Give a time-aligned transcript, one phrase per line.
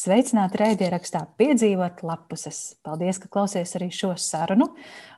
[0.00, 2.58] Sveicināti raidierakstā Piedzīvot lapuses.
[2.86, 4.70] Paldies, ka klausies arī šo sarunu.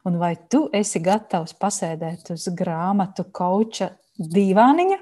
[0.08, 4.98] Un vai tu esi gatavs pasēdēt uz grāmatu kauča divāniņa?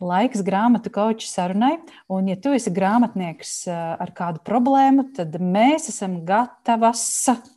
[0.00, 1.74] Laiks grāmatu koča sarunai.
[2.10, 7.04] Un, ja tu esi grāmatnieks eh, ar kādu problēmu, tad mēs esam gatavas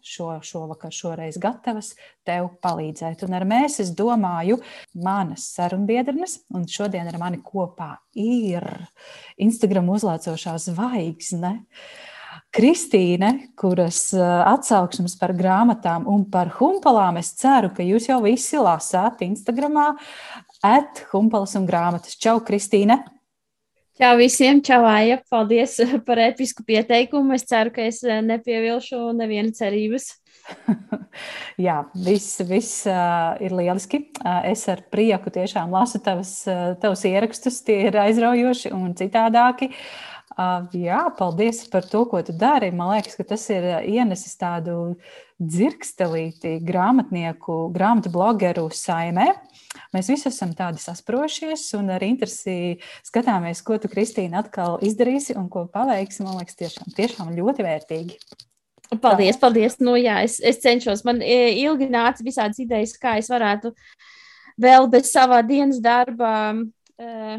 [0.03, 1.93] šo, šovakar, šoreiz gatavas
[2.27, 3.25] tev palīdzēt.
[3.27, 4.59] Un ar mēs es domāju
[4.93, 8.67] manas sarunbiedrenes, un šodien ar mani kopā ir
[9.41, 11.59] Instagram uzlācošā zvaigzne.
[12.53, 18.59] Kristīne, kuras eh, atsauksmes par grāmatām un par humpalām, es ceru, ka jūs jau visi
[18.61, 19.87] lasāt Instagramā
[20.63, 22.15] at Humpalas un grāmatas.
[22.15, 23.01] Čau, Kristīne!
[23.99, 25.19] Čau visiem, čau, Aija!
[25.29, 25.75] Paldies
[26.07, 27.35] par episku pieteikumu.
[27.35, 30.07] Es ceru, ka es eh, nepievilšu nevienu cerības.
[31.65, 34.01] Jā, viss, viss uh, ir lieliski.
[34.23, 39.69] Uh, es ar prieku tiešām lasu tavas, uh, tavus ierakstus, tie ir aizraujoši un citādāki.
[40.33, 42.71] Uh, jā, paldies par to, ko tu dari.
[42.73, 44.95] Man liekas, ka tas ir ienesis tādu
[45.37, 49.29] dzirkstelīti grāmatnieku, grāmatu blogeru saimē.
[49.93, 55.49] Mēs visi esam tādi sasprošies un ar interesi skatāmies, ko tu, Kristīna, atkal izdarīsi un
[55.53, 56.23] ko paveiksi.
[56.25, 58.19] Man liekas, tiešām, tiešām ļoti vērtīgi.
[59.01, 59.79] Paldies, paldies.
[59.81, 61.03] Nu, jā, es, es cenšos.
[61.07, 63.73] Man e, ilgi nāca visādas idejas, kā es varētu
[64.61, 67.37] vēl bez savā dienas darba uh,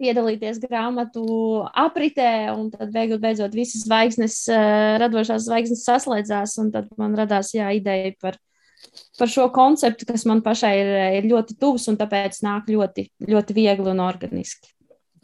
[0.00, 1.24] piedalīties grāmatu
[1.68, 7.52] apritē, un tad beigot, beidzot visas zvaigznes, uh, radošās zvaigznes saslēdzās, un tad man radās
[7.56, 8.40] jā, ideja par
[9.18, 13.56] par šo konceptu, kas man pašai ir, ir ļoti tuvs un tāpēc nāk ļoti, ļoti
[13.56, 14.74] viegli un organiski.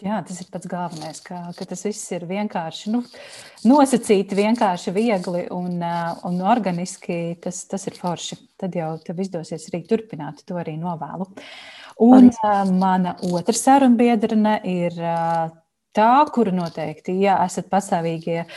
[0.04, 2.98] Jā, tas ir pats galvenais, ka, ka tas viss ir vienkārši nu,
[3.64, 7.38] nosacīti, vienkārši viegli un, un organiski.
[7.40, 8.36] Tas, tas ir forši.
[8.60, 11.30] Tad jau tev izdosies arī turpināt, to arī novēlu.
[12.04, 12.74] Un Paldies.
[12.76, 15.00] mana otra sarunbiedrene ir
[15.96, 18.48] tā, kuru noteikti, ja esat pastāvīgie eh,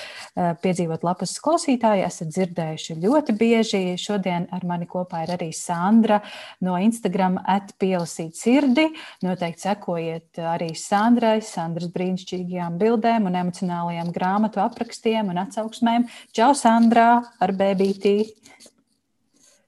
[0.63, 3.83] piedzīvot lapas klausītāji, esat dzirdējuši ļoti bieži.
[3.99, 6.19] Šodien ar mani kopā ir arī Sandra
[6.65, 8.89] no Instagram atpielasīt sirdi.
[9.25, 16.09] Noteikti sekojiet arī Sandrai, Sandras brīnišķīgajām bildēm un emocionālajām grāmatu aprakstiem un atsauksmēm.
[16.35, 18.17] Čau, Sandra, ar bēbītī!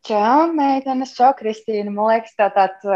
[0.01, 1.91] Čau, meitenes, čau, Kristīna.
[1.94, 2.88] Man liekas, tā tāds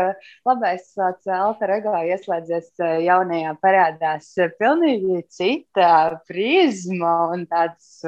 [0.48, 2.72] labais tāds alter ego ieslēdzies
[3.06, 5.92] jaunajā parādās pilnīgi cita
[6.26, 8.02] prizma un tāds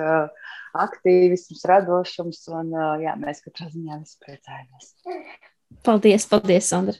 [0.87, 2.41] aktīvisms, radošums.
[2.57, 4.89] Un, jā, mēs katrā ziņā visi priecājamies.
[5.85, 6.97] Paldies, paldies, Sandra.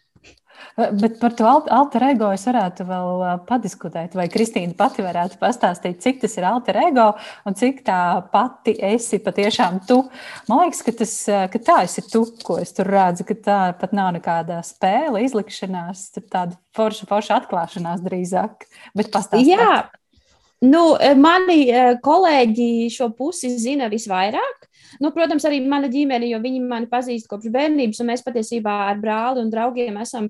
[0.78, 6.22] Bet par to alter ego es varētu vēl padiskutēt, vai Kristīna pati varētu pastāstīt, cik
[6.24, 7.08] tas ir alter ego
[7.50, 8.00] un cik tā
[8.34, 10.04] pati esi patiešām tu.
[10.50, 11.16] Man liekas, ka, tas,
[11.54, 16.10] ka tā esi tu, ko es tur redzu, ka tā pat nav nekāda spēle, izlikšanās,
[16.28, 18.68] tāda forša, forša atklāšanās drīzāk.
[18.98, 19.58] Bet pastāstiet.
[19.58, 19.88] Jā,
[20.66, 20.84] nu,
[21.22, 21.60] mani
[22.04, 24.68] kolēģi šo pusi zina visvairāk.
[25.04, 29.02] Nu, protams, arī mana ģimene, jo viņi mani pazīst kopš bērnības, un mēs patiesībā ar
[29.02, 30.30] brāli un draugiem esam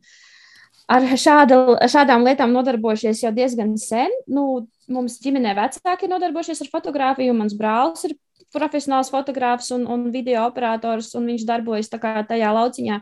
[0.91, 1.59] ar šāda,
[1.91, 4.13] šādām lietām nodarbojušies jau diezgan sen.
[4.27, 8.17] Nu, mums ģimenē vecāki ir nodarbojušies ar fotografiju, un mans brālis ir
[8.55, 12.99] profesionāls fotogrāfs un, un video operators, un viņš darbojas tajā lauciņā.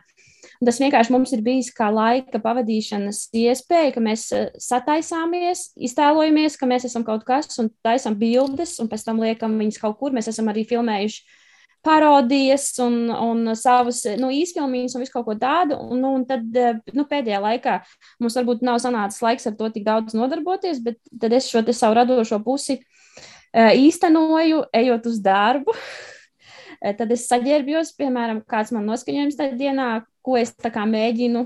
[0.64, 6.70] Tas vienkārši mums ir bijis kā laika pavadīšanas iespēja, ka mēs eh, sataisāmies, iztēlojamies, ka
[6.70, 10.16] mēs esam kaut kas un taisām bildes, un pēc tam liekam viņas kaut kur.
[10.16, 11.44] Mēs esam arī filmējuši
[11.86, 15.78] parodijas un, un savus nu, īsfilmiņus un visu kaut ko tādu.
[15.92, 16.48] Un, nu, un tad
[16.96, 17.78] nu, pēdējā laikā
[18.24, 22.00] mums varbūt nav sanācis laiks ar to tik daudz nodarboties, bet tad es šo savu
[22.00, 22.80] radošo pusi
[23.56, 25.76] īstenoju, ejot uz darbu.
[27.00, 29.90] tad es saģērbjos, piemēram, kāds man noskaņojums tajā dienā,
[30.26, 31.46] ko es mēģinu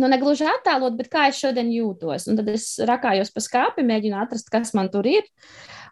[0.00, 2.28] nu, negluži attēlot, bet kā es šodien jūtos.
[2.30, 5.26] Un tad es rakājos pa skāpi, mēģinu atrast, kas man tur ir.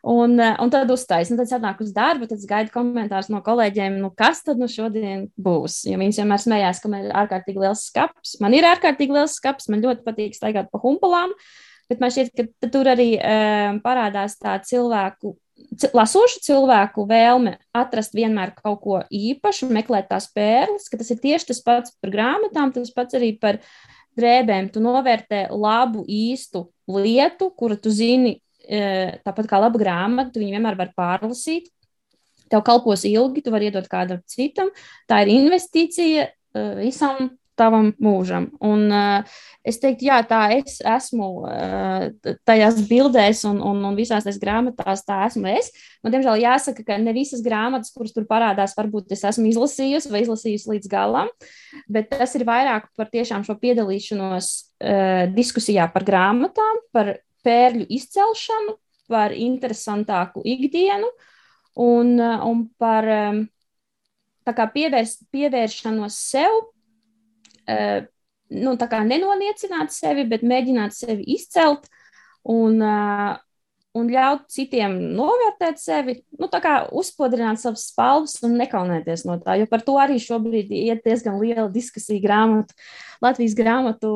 [0.02, 4.10] Un, eh, un tad uztaisnu, tad atnāk uz darbu, tad gaidu komentārus no kolēģiem, nu,
[4.10, 5.84] kas tad nu šodien būs.
[5.86, 8.34] Jo viņas vienmēr smējās, ka man ir ārkārtīgi liels skats.
[8.42, 11.30] Man ir ārkārtīgi liels skats, man ļoti patīk staigāt pa humpulām,
[11.88, 15.36] bet man šķiet, ka tur arī um, parādās tā cilvēku.
[15.92, 21.50] Lasošu cilvēku vēlme atrast vienmēr kaut ko īpašu, meklēt tās pērles, ka tas ir tieši
[21.50, 23.58] tas pats par grāmatām, tas pats arī par
[24.18, 24.70] drēbēm.
[24.72, 30.78] Tu novērtē labu, īstu lietu, kuru tu zini, tāpat kā laba grāmata, tu viņu vienmēr
[30.78, 31.68] var pārlasīt.
[32.52, 34.72] Tev kalpos ilgi, tu vari iedot kādam citam.
[35.08, 36.26] Tā ir investīcija
[36.80, 38.48] visam tavam mūžam.
[38.64, 42.06] Un uh, es teiktu, jā, tā es esmu uh,
[42.48, 45.70] tajās bildēs un, un, un visās tajās grāmatās, tā esmu es.
[46.02, 50.24] Man, diemžēl, jāsaka, ka ne visas grāmatas, kuras tur parādās, varbūt es esmu izlasījusi vai
[50.24, 51.32] izlasījusi līdz galam,
[51.92, 57.16] bet tas ir vairāk par tiešām šo piedalīšanos uh, diskusijā par grāmatām, par
[57.46, 58.78] pērļu izcelšanu,
[59.12, 61.08] par interesantāku ikdienu
[61.82, 63.08] un, un par
[64.46, 66.62] pievērst, pievēršanos sev.
[68.52, 71.86] Nu, tā kā nenoniecināt sevi, bet mēģināt sevi izcelt
[72.44, 72.82] un,
[73.96, 76.50] un ļaut citiem novērtēt sevi, nu,
[77.00, 79.56] uzspodrināt savas spalvas un nekaunēties no tā.
[79.60, 82.76] Jo par to arī šobrīd ir diezgan liela diskusija grāmatu,
[83.24, 84.10] Latvijas grāmatu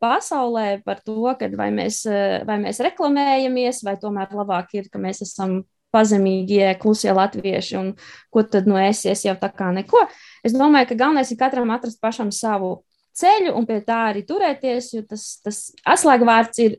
[0.00, 1.18] pasaulē par to,
[1.58, 2.04] vai mēs,
[2.48, 5.62] vai mēs reklamējamies, vai tomēr labāk ir, ka mēs esam
[5.92, 7.90] pazemīgie, klusie latvieši, un
[8.32, 10.06] ko tad no es, es jau tā kā neko.
[10.40, 12.78] Es domāju, ka galvenais ir katram atrast pašam savu
[13.18, 15.64] ceļu un pie tā arī turēties, jo tas, tas
[15.94, 16.78] atslēgvārds ir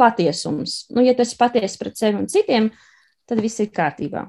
[0.00, 0.84] patiesums.
[0.92, 2.70] Nu, ja tas ir patiesi pret sevi un citiem,
[3.28, 4.26] tad viss ir kārtībā.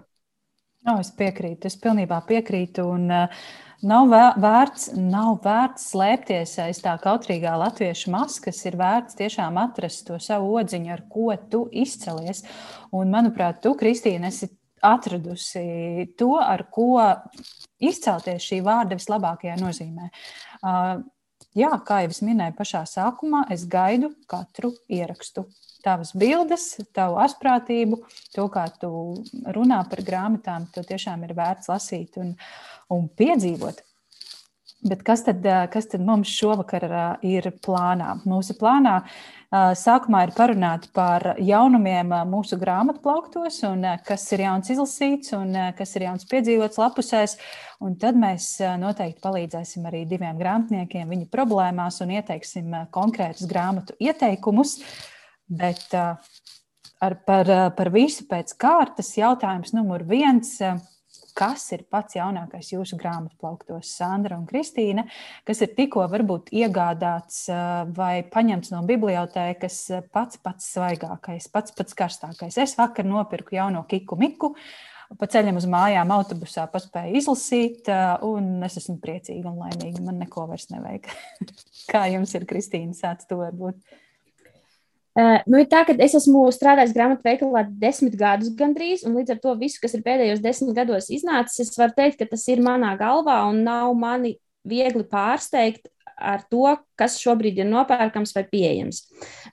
[0.88, 2.86] No, es piekrītu, es pilnībā piekrītu.
[2.96, 3.48] Un, uh,
[3.86, 4.10] Nav
[4.42, 8.64] vērts, nav vērts slēpties aiz tā kautrīgā latviešu maskas.
[8.66, 12.42] Ir vērts tiešām atrast to savu odziņu, ar ko tu izcelies.
[12.90, 14.50] Un, manuprāt, tu, Kristīne, esi
[14.82, 17.04] atradusi to, ar ko
[17.78, 20.10] izcelties šī vārda vislabākajā nozīmē.
[20.58, 21.06] Uh,
[21.58, 25.48] Jā, kā jau es minēju pašā sākumā, es gaidu katru ierakstu.
[25.82, 27.98] Tavas bildes, tavu asprātību,
[28.36, 28.92] to, kā tu
[29.56, 32.36] runā par grāmatām, to tiešām ir vērts lasīt un,
[32.94, 33.82] un piedzīvot.
[34.86, 35.42] Bet kas tad,
[35.74, 36.84] kas tad mums šovakar
[37.26, 38.12] ir plānā?
[38.30, 39.00] Mūsu plānā
[39.50, 45.96] sākumā ir parunāt par jaunumiem mūsu grāmatu plauktos, un kas ir jauns izlasīts un kas
[45.98, 47.38] ir jauns piedzīvots lapusēs.
[47.82, 54.78] Un tad mēs noteikti palīdzēsim arī diviem grāmatniekiem viņu problēmās un ieteiksim konkrētus grāmatu ieteikumus.
[55.48, 60.60] Bet ar, par, par visu pēc kārtas jautājums numur viens
[61.38, 65.08] kas ir pats jaunākais jūsu grāmatu plauktos, Sandra un Kristīne,
[65.48, 67.46] kas ir tikko varbūt iegādāts
[67.98, 69.80] vai paņemts no bibliotēkas
[70.14, 72.60] pats pats svaigākais, pats pats karstākais.
[72.62, 74.56] Es vakar nopirku jauno kiku miku.
[75.18, 77.88] Pa ceļam uz mājām, autobusā paspēju izlasīt,
[78.28, 80.04] un es esmu priecīga un laimīga.
[80.04, 81.08] Man neko vairs nevajag.
[81.94, 83.80] Kā jums ir, Kristīne, sāc to varbūt?
[83.80, 84.04] Uh,
[85.18, 89.82] nu, ir tā, es esmu strādājis grāmatveikalā desmit gadus gandrīz, un līdz ar to visu,
[89.82, 93.64] kas ir pēdējos desmit gados iznācis, es varu teikt, ka tas ir manā galvā un
[93.66, 94.36] nav mani
[94.68, 95.88] viegli pārsteigt
[96.18, 96.66] ar to,
[96.98, 99.04] kas šobrīd ir nopērkams vai pieejams.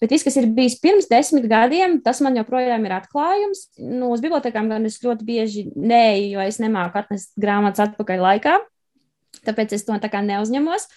[0.01, 3.67] Bet viss, kas ir bijis pirms desmit gadiem, tas man joprojām ir atklājums.
[3.81, 8.57] Nu, uz bibliotekām gan es ļoti bieži neju, jo es nemāku atnest grāmatas atpakaļ laikā,
[9.45, 10.89] tāpēc es to tā kā neuzņemos.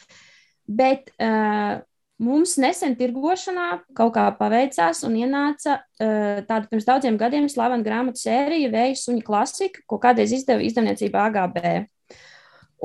[0.68, 1.84] Bet uh,
[2.18, 3.68] Mums nesen tirgošanā
[3.98, 9.26] kaut kā paveicās un ienāca uh, tāda pirms daudziem gadiem slavena grāmatu sērija Vēja suņa
[9.26, 11.62] klasika, ko kādreiz izdeva izdevniecība AGB.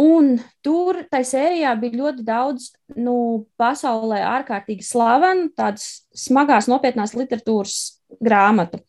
[0.03, 7.79] Un tur tajā sērijā bija ļoti daudz nu, pasaulē ārkārtīgi slavenu, tādas smagās, nopietnās literatūras
[8.21, 8.81] grāmatu.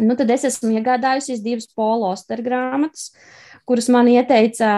[0.00, 3.12] Nu, tad es esmu iegādājusies divas polosteru grāmatas.
[3.64, 4.68] Kuras man ieteica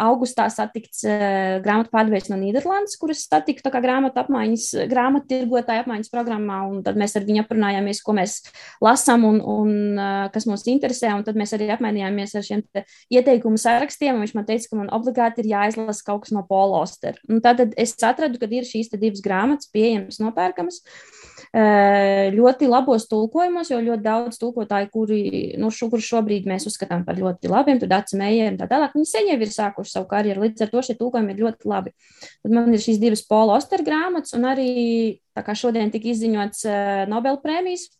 [0.00, 6.60] augustā satikts uh, grāmatu pārdevējs no Nīderlandes, kuras satiku grāmatu apmaiņas, grāmatu tirgotāju apmaiņas programmā,
[6.86, 8.38] tad mēs ar viņu aprunājāmies, ko mēs
[8.84, 12.64] lasām un, un uh, kas mums interesē, tad mēs arī apmainījāmies ar šiem
[13.12, 17.20] ieteikumu sarakstiem, viņš man teica, ka man obligāti ir jāizlasa kaut kas no Poloster.
[17.28, 20.80] Un tad es atradu, ka ir šīs divas grāmatas pieejamas, nopērkamas.
[20.80, 21.21] Uh,
[21.52, 25.22] ļoti labos tulkojumos, jo ļoti daudz tulkotāju, kuri,
[25.60, 28.94] nu, šo, kuri šobrīd mēs uzskatām par ļoti labiem, Dācis Meijers un tā tālāk.
[28.96, 31.92] Viņi sen jau ir sākuši savu karjeru, līdz ar to šie tulkojumi ir ļoti labi.
[32.40, 36.64] Tad man ir šīs divas Pola Oster grāmatas, un arī tā kā šodien tika izziņots
[36.64, 37.90] uh, Nobel prēmijas.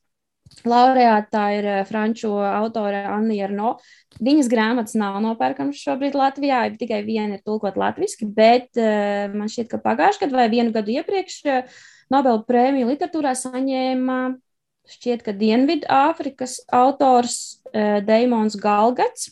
[0.68, 3.76] Laureāta ir uh, franču autore Anna Jarno.
[4.16, 9.80] Viņas grāmatas nav nopērkamas šobrīd Latvijā, tikai viena ir tulkot latviešu, bet man šķiet, ka
[9.80, 11.38] pagājušajā gadā vai vienu gadu iepriekš
[12.12, 14.18] uh, Nobel prēmiju literatūrā saņēma
[14.92, 17.38] šķiet, ka Dienvidāfrikas autors
[17.72, 19.30] uh, Deimons Galgats.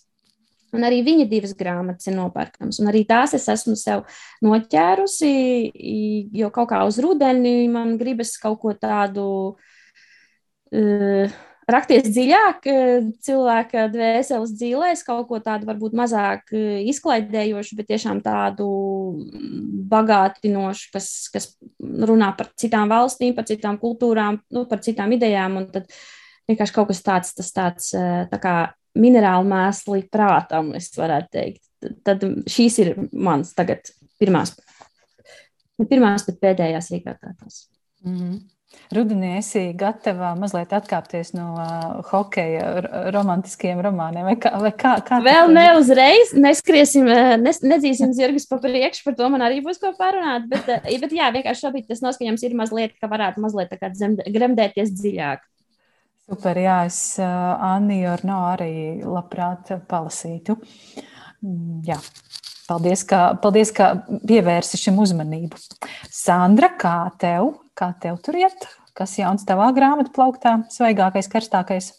[0.71, 2.79] Un arī viņa divas grāmatas ir nopērkamas.
[2.79, 4.05] Un arī tās es esmu sev
[4.47, 5.31] noķērusi,
[6.39, 9.27] jo kaut kā uz rudeni man gribas kaut ko tādu.
[10.71, 11.27] Uh,
[11.69, 12.67] rakties dziļāk
[13.27, 18.69] cilvēka dvēseles dzīvēs, kaut ko tādu varbūt mazāk izklaidējošu, bet tiešām tādu
[19.91, 21.51] bagātinošu, kas, kas
[21.81, 25.61] runā par citām valstīm, par citām kultūrām, nu, par citām idejām.
[25.61, 25.91] Un tad
[26.51, 28.57] vienkārši kaut kas tāds, tas tāds tā kā
[28.99, 31.65] minerāli mēsli prātam, es varētu teikt.
[32.05, 34.57] Tad šīs ir mans tagad pirmās,
[35.89, 37.69] pirmās bet pēdējās iegādātās.
[38.05, 38.41] Mm -hmm.
[38.95, 44.27] Rudenī esi gatava mazliet atkāpties no uh, hokeja romantiskiem romāniem.
[44.27, 47.07] Vai kā, vai kā, kā Vēl ne uzreiz, neskriesim,
[47.43, 50.49] nes, nedzīsim zirgus pa priekšu, par to man arī būs ko parunāt.
[50.51, 53.93] Bet, bet jā, vienkārši šobrīd tas noskaņojums ir mazliet, ka varētu mazliet tā kā
[54.27, 55.47] gremdēties dziļāk.
[56.31, 58.73] Super, jā, es Anni Jorno arī
[59.03, 60.59] labprāt palasītu.
[61.43, 61.99] Mm, jā.
[62.71, 63.97] Paldies, ka, paldies, ka
[64.31, 65.59] pievērsi šim uzmanību.
[66.15, 68.69] Sandra, kā tev, kā tev tur iet?
[68.95, 70.53] Kas jauns tavā grāmatā plauktā?
[70.71, 71.91] Svaigākais, karstākais?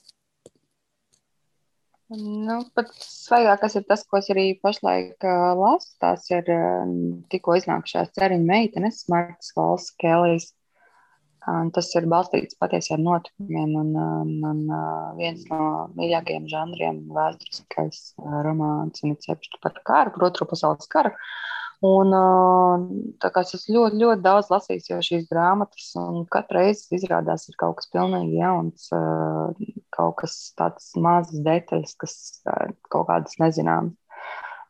[2.12, 5.92] Nu, pats svaigākais ir tas, ko es arī pašlaik uh, lasu.
[6.04, 6.88] Tās ir uh,
[7.32, 10.50] tikko iznākušās ceriņu meitenes, Martas Valsts, Kēlijas
[11.42, 14.60] Tas ir balstīts patiesiem notikumiem, un, un, un
[15.18, 18.02] viens no mīļākajiem žanriem ir vēsturiskais
[18.46, 21.16] romāns, un ir par karu, par otro pasaules karu.
[21.82, 22.14] Un,
[23.18, 27.58] kā es esmu ļoti, ļoti daudz lasījis jau šīs grāmatas, un katru reizi izrādās ir
[27.58, 28.92] kaut kas pilnīgi jauns,
[29.98, 33.98] kaut kas tāds mazs detaļas, kas kaut kādas nezināmas.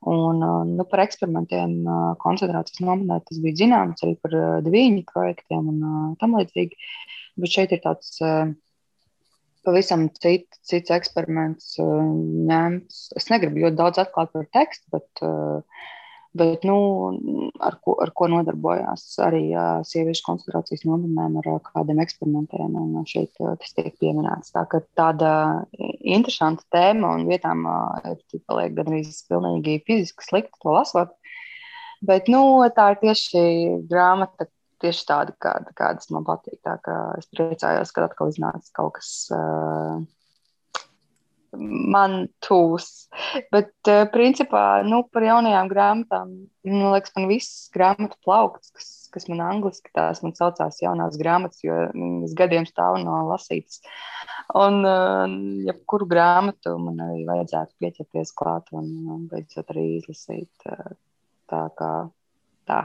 [0.10, 1.76] Un, nu, par eksperimentiem
[2.24, 4.34] koncentrācijas nometnē tas bija zināms arī par
[4.66, 6.80] diviņu projektiem un tam līdzīgi.
[7.42, 8.18] Bet šeit ir tāds
[9.66, 13.02] pavisam cit, cits eksperiments ņemts.
[13.20, 15.86] Es negribu ļoti daudz atklāt par tekstu, bet uh,
[16.32, 16.76] Bet, nu,
[17.60, 19.50] ar, ko, ar ko nodarbojās arī
[19.88, 22.78] sieviešu koncentrācijas nometnēm, ar kādiem eksperimentiem.
[23.10, 24.54] Šeit tas tiek pieminēts.
[24.56, 24.64] Tā,
[24.96, 25.34] tāda
[26.00, 28.16] interesanta tēma un vietām uh,
[28.48, 31.12] paliek gan arī pilnīgi fiziski slikti to lasot.
[32.08, 33.44] Bet nu, tā ir tieši
[33.92, 34.48] grāmata,
[34.82, 36.62] tieši tāda, kāda, kādas man patīk.
[36.64, 36.80] Tā
[37.20, 39.12] es priecājos, ka atkal iznāca kaut kas.
[39.36, 40.00] Uh,
[41.58, 42.88] man tūs.
[43.54, 46.34] Bet, uh, principā, nu, par jaunajām grāmatām,
[46.68, 51.64] man liekas, man viss grāmatu plaukts, kas, kas man angliski tās man saucās jaunās grāmatas,
[51.66, 53.82] jo viņas gadiem stāv no lasītas.
[54.56, 55.28] Un, uh,
[55.68, 60.52] ja kuru grāmatu man arī vajadzētu pieķerties klāt un, un beidzot arī izlasīt.
[60.66, 60.96] Uh,
[61.52, 61.92] tā kā
[62.70, 62.82] tā.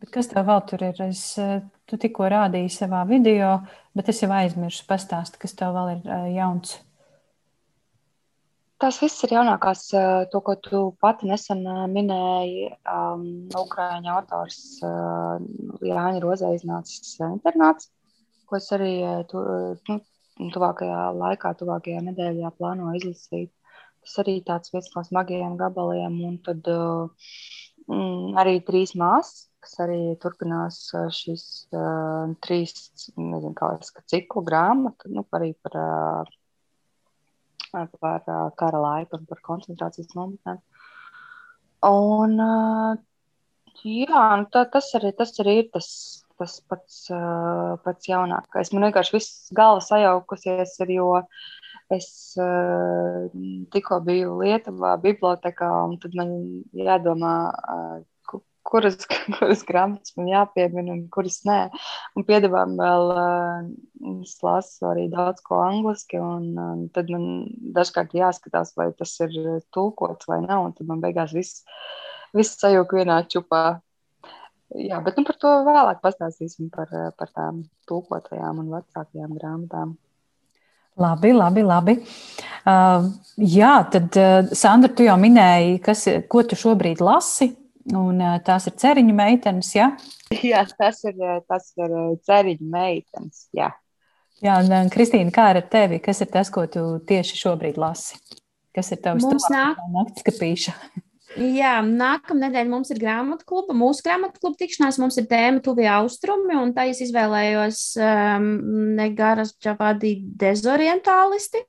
[0.00, 1.00] Bet kas tev vēl tur ir?
[1.10, 1.24] Es,
[1.88, 3.58] tu tikko rādīji savā video,
[3.96, 6.78] bet es jau aizmirsu pastāstīt, kas tev vēl ir jauns.
[8.80, 12.70] Tas viss ir jaunākās, eh, to, ko tu pati nesen eh, minēji.
[12.88, 13.26] Um,
[13.60, 15.36] Ukrāņu autors uh,
[15.84, 17.90] Jāņa Rozē iznācis internāts,
[18.48, 18.94] ko es arī
[19.28, 19.42] tu,
[19.90, 19.98] nu,
[20.54, 23.52] tuvākajā laikā, tuvākajā nedēļā plānoju izlasīt.
[24.00, 27.30] Tas arī tāds viens no smagajiem gabaliem, un tad uh,
[28.40, 30.86] arī trīs māsas, kas arī turpinās
[31.20, 31.46] šīs
[31.76, 32.78] uh, trīs,
[33.12, 36.36] nezinu, kā es, ciklu grāmatu, nu, arī par uh,
[37.72, 38.24] par
[38.60, 40.60] kara laiku un par koncentrācijas nometnēm.
[41.88, 42.34] Un,
[43.84, 45.88] jā, nu, tā, tas, arī, tas arī ir tas,
[46.40, 46.98] tas pats,
[47.84, 48.72] pats jaunākais.
[48.74, 51.08] Man vienkārši viss galva sajaukusies, ir, jo
[51.90, 52.10] es
[53.74, 56.34] tikko biju Lietuvā, bibliotekā, un tad man
[56.76, 57.34] jādomā,
[58.70, 58.96] kuras,
[59.38, 61.58] kuras grāmatas man jāpiemina un kuras nē.
[62.18, 63.68] Un piedāvājumā vēl uh,
[64.22, 67.28] es lasu arī daudz ko angliski, un uh, tad man
[67.76, 69.36] dažkārt jāskatās, vai tas ir
[69.74, 71.64] tulkots vai nav, un tad man beigās viss,
[72.36, 73.64] viss sajūg vienā čupā.
[74.78, 79.96] Jā, bet nu, par to vēlāk pastāstīsim par, par tām tulkotajām un vecākajām grāmatām.
[81.00, 81.94] Labi, labi, labi.
[82.66, 83.08] Uh,
[83.40, 87.54] jā, tad, uh, Sandra, tu jau minēji, kas, ko tu šobrīd lasi.
[87.96, 89.90] Un tās ir ceriņu meitenes, jā?
[90.44, 91.16] Jā, tas ir,
[91.48, 91.94] tas ir
[92.28, 93.70] ceriņu meitenes, jā.
[94.40, 95.98] Jā, un Kristīna, kā ar tevi?
[96.00, 98.20] Kas ir tas, ko tu tieši šobrīd lasi?
[98.76, 99.80] Kas ir tavs nāk...
[99.92, 100.74] nakts kapīša?
[101.38, 103.74] Jā, nākamā nedēļa mums ir grāmatu kluba.
[103.76, 108.48] Mūsu grāmatu kluba tikšanās mums ir tēma Tuvie austrumi, un tā es izvēlējos um,
[108.98, 111.62] Negaras Čavadi dezorientālisti.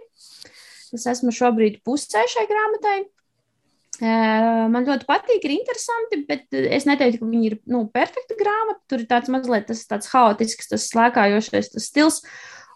[0.95, 2.97] Es esmu šobrīd pusē šai grāmatai.
[4.01, 8.81] Man ļoti patīk, ir interesanti, bet es neteiktu, ka viņi ir nu, perfekta grāmata.
[8.89, 12.21] Tur ir tāds mazliet tas, tāds haotisks, tas slēkājošais tas stils.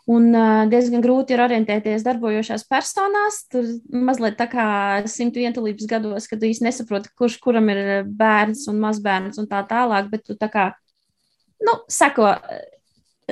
[0.05, 3.39] Un uh, diezgan grūti ir orientēties darbojošās personās.
[3.49, 4.67] Tur mazliet tā kā
[5.09, 10.11] simtu vientulības gados, kad īsti nesaproti, kurš kuram ir bērns un mazbērns un tā tālāk.
[10.13, 10.67] Bet tu tā kā
[11.65, 12.35] nu, sako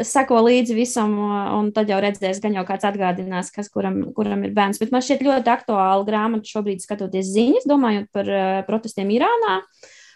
[0.01, 1.13] sako līdzi visam,
[1.57, 4.81] un tad jau redzēs, gan jau kāds atgādinās, kas kuram, kuram ir bērns.
[4.81, 9.59] Bet man šķiet ļoti aktuāla grāmata šobrīd, skatoties ziņas, domājot par uh, protestiem Irānā.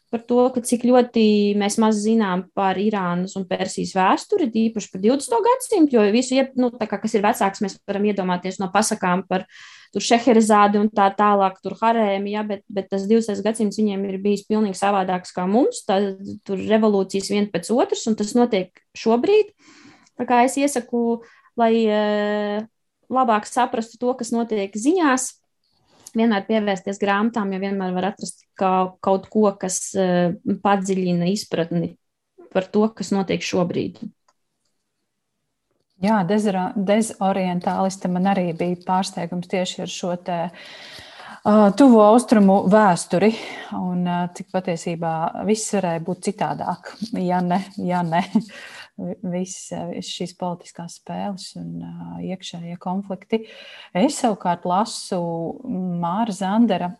[0.08, 1.24] Par to, cik ļoti
[1.60, 5.42] mēs maz zinām par Irānas un Persijas vēsturi, īpaši par 20.
[5.48, 9.44] gadsimtu, jo visu, nu, kā, kas ir vecāks, mēs varam iedomāties no pasakām par
[9.98, 13.42] Šeherizādi un tā tālāk, tur harēmi, ja, bet, bet tas 20.
[13.44, 15.98] gadsimts viņiem ir bijis pilnīgi savādāks kā mums, tā,
[16.46, 19.52] tur revolūcijas viena pēc otras, un tas notiek šobrīd.
[20.20, 21.24] Tā kā es iesaku,
[21.58, 22.68] lai uh,
[23.10, 25.32] labāk saprastu to, kas notiek ziņās,
[26.16, 28.74] vienmēr pievērsties grāmatām, jo vienmēr var atrast kā,
[29.04, 31.96] kaut ko, kas uh, padziļina izpratni
[32.54, 34.00] par to, kas notiek šobrīd.
[36.04, 43.32] Jā, dezorientāliste man arī bija pārsteigums tieši ar šo te uh, tuvo austrumu vēsturi.
[43.80, 45.14] Un uh, cik patiesībā
[45.50, 48.22] viss varēja būt citādāk, ja ne, ja ne.
[48.98, 49.70] Viss
[50.08, 53.44] šīs politiskās spēles un uh, iekšējie konflikti.
[53.94, 55.20] Es savukārt lasu
[56.02, 56.96] Māra Zandera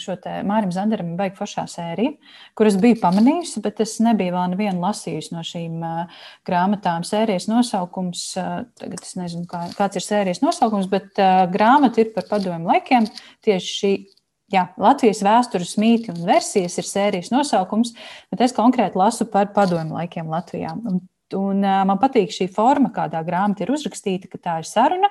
[0.00, 2.14] šo te Mārim Zanderam baigi foršā sērija,
[2.58, 7.04] kuras biju pamanījusi, bet es nebiju vēl nevienu lasījusi no šīm uh, grāmatām.
[7.06, 12.12] Sērijas nosaukums, uh, tagad es nezinu, kā, kāds ir sērijas nosaukums, bet uh, grāmata ir
[12.16, 13.08] par padomu laikiem.
[13.44, 13.92] Tieši šī
[14.54, 17.94] Jā, Latvijas vēstures mītnes un versijas ir sērijas nosaukums,
[18.30, 20.76] bet es konkrēti lasu par padomu laikiem Latvijā.
[20.90, 21.00] Un,
[21.34, 25.10] un man patīk šī forma, kādā grāmata ir uzrakstīta, ka tā ir saruna.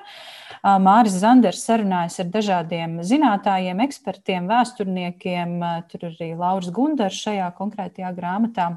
[0.80, 5.56] Māris Zanders sarunājas ar dažādiem zinātājiem, ekspertiem, vēsturniekiem.
[5.90, 8.70] Tur arī Lauris Gundars šajā konkrētajā grāmatā.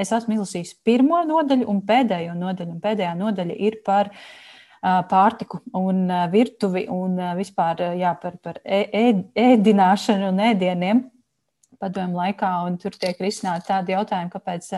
[0.00, 2.78] Es esmu izlasījis pirmo nodaļu un pēdējo nodaļu.
[2.78, 4.14] Un pēdējā nodaļa ir par
[4.80, 11.02] pārtiku un virtuvi un vispār jā, par, par ēdināšanu un ēdieniem
[11.80, 12.52] padomu laikā.
[12.80, 14.70] Tur tiek risināti tādi jautājumi, kāpēc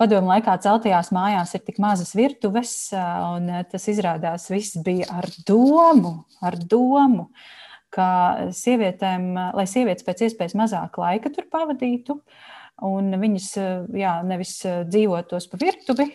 [0.00, 6.14] padomu laikā celtajās mājās ir tik mazas virtuves, un tas izrādās viss bija ar domu,
[6.44, 7.28] ar domu,
[7.92, 8.08] ka
[8.56, 12.18] sievietēm, lai sievietes pēc iespējas mazāk laika tur pavadītu,
[12.88, 13.48] un viņas
[13.96, 14.58] jā, nevis
[14.88, 16.08] dzīvotos pa virtuvi,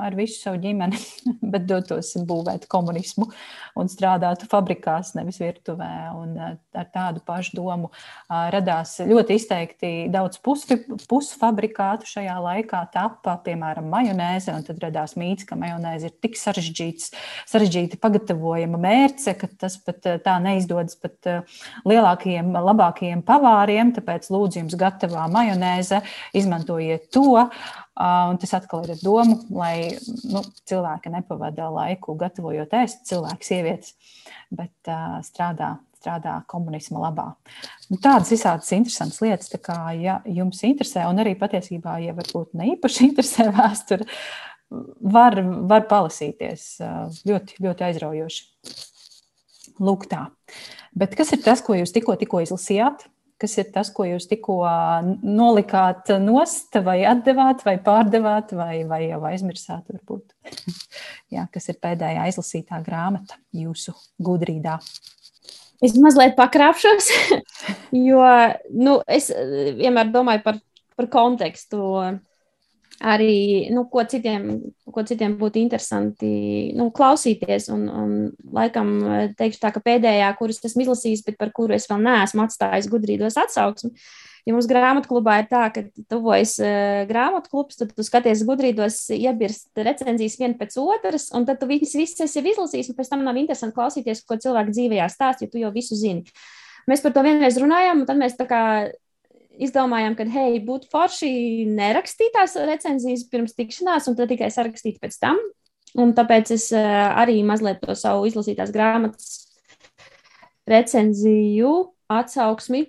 [0.00, 0.98] ar visu savu ģimeni,
[1.52, 3.28] bet dotos būvēt komunismu
[3.76, 5.90] un strādātu fabrikās, nevis virtuvē.
[6.16, 12.82] Un eh, ar tādu pašu domu eh, radās ļoti izteikti daudz pusfabrikātu šajā laikā.
[12.94, 17.12] Tapa, piemēram, majonēze, un tad radās mīts, ka majonēze ir tik sarežģīts,
[17.52, 21.32] sarežģīti pagatavojama mērce, ka tas pat eh, tā neizdodas pat
[21.88, 23.92] lielākajiem, labākajiem pavāriem.
[23.96, 26.02] Tāpēc lūdzu jums gatavā majonēze,
[26.36, 27.42] izmantojiet to.
[27.96, 29.96] Un tas atkal ir doma, lai
[30.28, 33.94] nu, cilvēki nepavada laiku gatavojot ēst, cilvēki, sievietes,
[34.52, 37.30] bet uh, strādā, strādā komunisma labā.
[37.88, 42.74] Nu, tādas visādas interesantas lietas, kā, ja jums interesē, un arī patiesībā, ja varbūt ne
[42.74, 44.04] īpaši interesē vēsture,
[45.16, 46.68] var, var palasīties
[47.24, 48.46] ļoti, ļoti aizraujoši.
[49.80, 50.26] Lūk, tā.
[50.96, 53.08] Bet kas ir tas, ko jūs tikko, tikko izlasījāt?
[53.40, 54.58] Kas ir tas, ko jūs tikko
[55.22, 60.32] nolikāt nost, vai atdevāt, vai pārdevāt, vai, vai jau aizmirsāt, varbūt.
[61.34, 64.78] Jā, kas ir pēdējā izlasītā grāmata jūsu gudrībā?
[65.84, 67.10] Es mazliet pakrāpšos,
[68.08, 68.22] jo
[68.72, 69.28] nu, es
[69.76, 70.62] vienmēr domāju par,
[70.96, 71.82] par kontekstu
[73.00, 74.46] arī, nu, ko, citiem,
[74.92, 76.28] ko citiem būtu interesanti
[76.76, 77.68] nu, klausīties.
[77.74, 78.14] Un, un,
[78.56, 78.92] laikam,
[79.38, 83.38] teikšu tā, ka pēdējā, kuras esmu izlasījis, bet par kuru es vēl neesmu atstājis gudrīdos
[83.42, 83.92] atsauksmi.
[84.46, 89.00] Ja mums grāmatu klubā ir tā, ka tuvojas uh, grāmatu klubs, tad tu skaties gudrīdos,
[89.16, 93.24] iebirst recenzijas viena pēc otras, un tad tu visas, visas esi izlasījis, un pēc tam
[93.26, 96.30] nav interesanti klausīties, ko cilvēki dzīvē stāsta, jo tu jau visu zini.
[96.86, 98.62] Mēs par to vienreiz runājām, un tad mēs tā kā
[99.62, 101.30] izdomājām, ka, hei, būtu forši
[101.70, 105.40] nerakstītās recenzijas pirms tikšanās, un tad tikai sarakstīt pēc tam.
[105.96, 106.84] Un tāpēc es eh,
[107.16, 109.46] arī mazliet to savu izlasītās grāmatas
[110.68, 111.72] recenziju
[112.12, 112.86] atsauksmi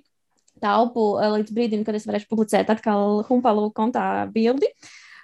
[0.63, 4.71] taupu eh, līdz brīdim, kad es varēšu publicēt atkal Humpalu kontā bildi.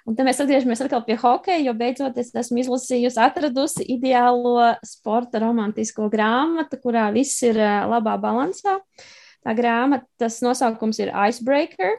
[0.04, 5.40] Un tad mēs atgriežamies atkal pie hokeja, jo beidzot es esmu izlasījusi, atradusi ideālo sporta
[5.40, 8.78] romantisko grāmatu, kurā viss ir eh, labā balansā.
[8.80, 9.12] Uh,
[9.44, 11.98] Tā grāmatas nosaukums ir Icebreaker.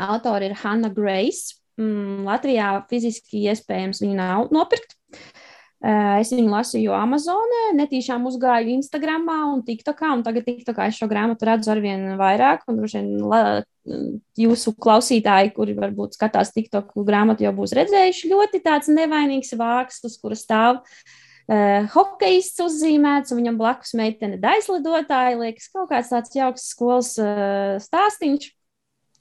[0.00, 1.56] Autori ir Hanna Grace.
[1.80, 4.94] Mm, Latvijā fiziski iespējams viņu nav nopirkt.
[5.80, 11.08] Eh, es viņu lasīju Amazonē, netīšām uzgāju Instagram un TikTokā, un tagad TikTokā es šo
[11.08, 12.66] grāmatu redzu arvien vairāk.
[12.68, 13.40] Un, vien, la,
[14.38, 20.20] jūsu klausītāji, kuri varbūt skatās TikTok grāmatu, jau būs redzējuši ļoti tāds nevainīgs vāks, uz
[20.20, 21.10] kura stāv uh,
[21.50, 25.38] uh, hokejists uzzīmēts, un viņam blakus meitene daislidotāja.
[25.40, 28.52] Liekas, kaut kāds tāds jauks skolas uh, stāstīns.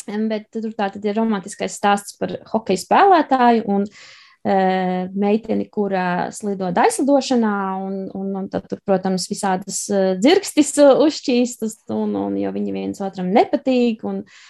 [0.09, 6.71] Bet tur tā tad ir romantiskais stāsts par hokeja spēlētāju un uh, meiteni, kurā slido
[6.73, 9.83] daislidošanā, un, un, un tad tur, protams, visādas
[10.17, 14.07] dzirkstis uzšķīstas, un, un jo viņi viens otram nepatīk.
[14.09, 14.47] Un, uh,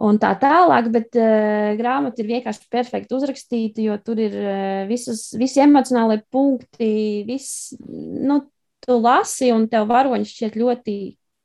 [0.00, 5.30] un tā tālāk, bet uh, grāmata ir vienkārši perfekti uzrakstīta, jo tur ir uh, visas,
[5.38, 6.92] visi emocionālie punkti,
[7.28, 8.42] viss, nu,
[8.82, 10.96] tu lasi, un tev varoņš šķiet ļoti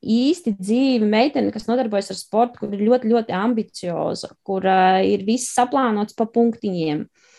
[0.07, 5.25] īsti dzīve meitene, kas nodarbojas ar sportu, kur ir ļoti, ļoti ambicioza, kur uh, ir
[5.27, 7.03] viss saplānots pa punktiņiem.
[7.03, 7.33] Uh,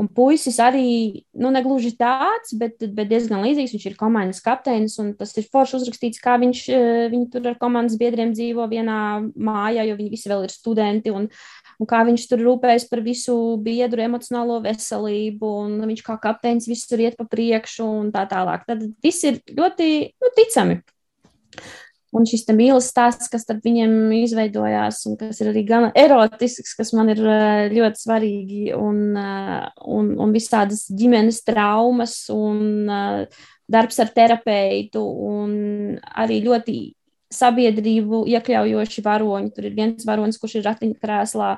[0.00, 3.74] Un puisis arī, nu, negluži tāds, bet, bet diezgan līdzīgs.
[3.76, 7.58] Viņš ir komandas kapteinis, un tas ir forši uzrakstīts, kā viņš, eh, viņi tur ar
[7.60, 8.98] komandas biedriem dzīvo vienā
[9.34, 11.14] mājā, jo viņi visi vēl ir studenti.
[11.14, 11.28] Un,
[11.80, 17.02] un kā viņš tur rūpējas par visu biedru emocionālo veselību, un viņš kā kapteinis visur
[17.04, 18.66] iet pa priekšu un tā tālāk.
[18.66, 20.80] Tad viss ir ļoti nu, ticami.
[22.14, 26.92] Un šis mīlestības stāsts, kas starp viņiem izveidojās, un kas ir arī gan erotisks, kas
[26.94, 33.98] man ir eh, ļoti svarīgi, un, eh, un, un visādas ģimenes traumas, un eh, darbs
[34.04, 35.56] ar terapeitu, un
[36.22, 36.76] arī ļoti
[37.34, 39.52] sabiedrību iekļaujoši varoņi.
[39.56, 41.50] Tur ir viens varonis, kurš ir ratiņkrēslā,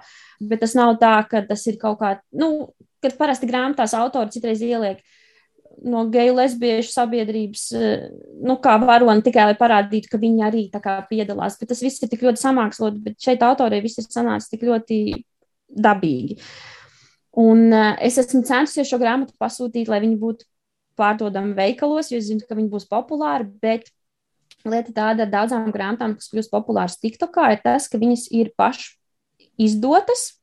[0.48, 2.70] bet tas nav tā, ka tas ir kaut kā, nu,
[3.04, 5.04] kad parasti grāmatās autori citreiz ieliek
[5.84, 8.06] no geju lesbiešu sabiedrības, eh,
[8.42, 11.58] nu, kā varoni tikai lai parādītu, ka viņi arī tā kā piedalās.
[11.60, 15.00] Bet tas viss ir tik ļoti samākslot, bet šeit autoriem viss ir sanācis tik ļoti
[15.68, 16.38] dabīgi.
[17.36, 20.46] Un uh, es esmu centusies šo grāmatu pasūtīt, lai viņi būtu
[20.96, 23.90] pārdodami veikalos, jo es zinu, ka viņi būs populāri, bet
[24.64, 28.96] lieta tāda ar daudzām grāmatām, kas kļūst populāras TikTokā, ir tas, ka viņas ir pašas
[29.60, 30.38] izdotas,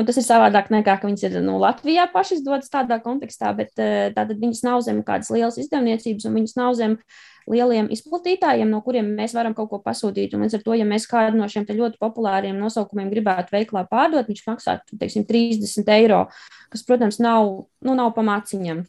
[0.00, 3.76] Un tas ir savādāk nekā, ka viņas ir nu, Latvijā pašas dodas tādā kontekstā, bet
[3.76, 6.96] eh, tātad viņas nav zem kādas lielas izdevniecības un viņas nav zem
[7.50, 10.32] lieliem izplatītājiem, no kuriem mēs varam kaut ko pasūtīt.
[10.32, 14.30] Un līdz ar to, ja mēs kādu no šiem ļoti populāriem nosaukumiem gribētu veiklā pārdot,
[14.30, 16.24] viņš maksātu, teiksim, 30 eiro,
[16.72, 17.52] kas, protams, nav,
[17.84, 18.86] nu, nav pamāciņam.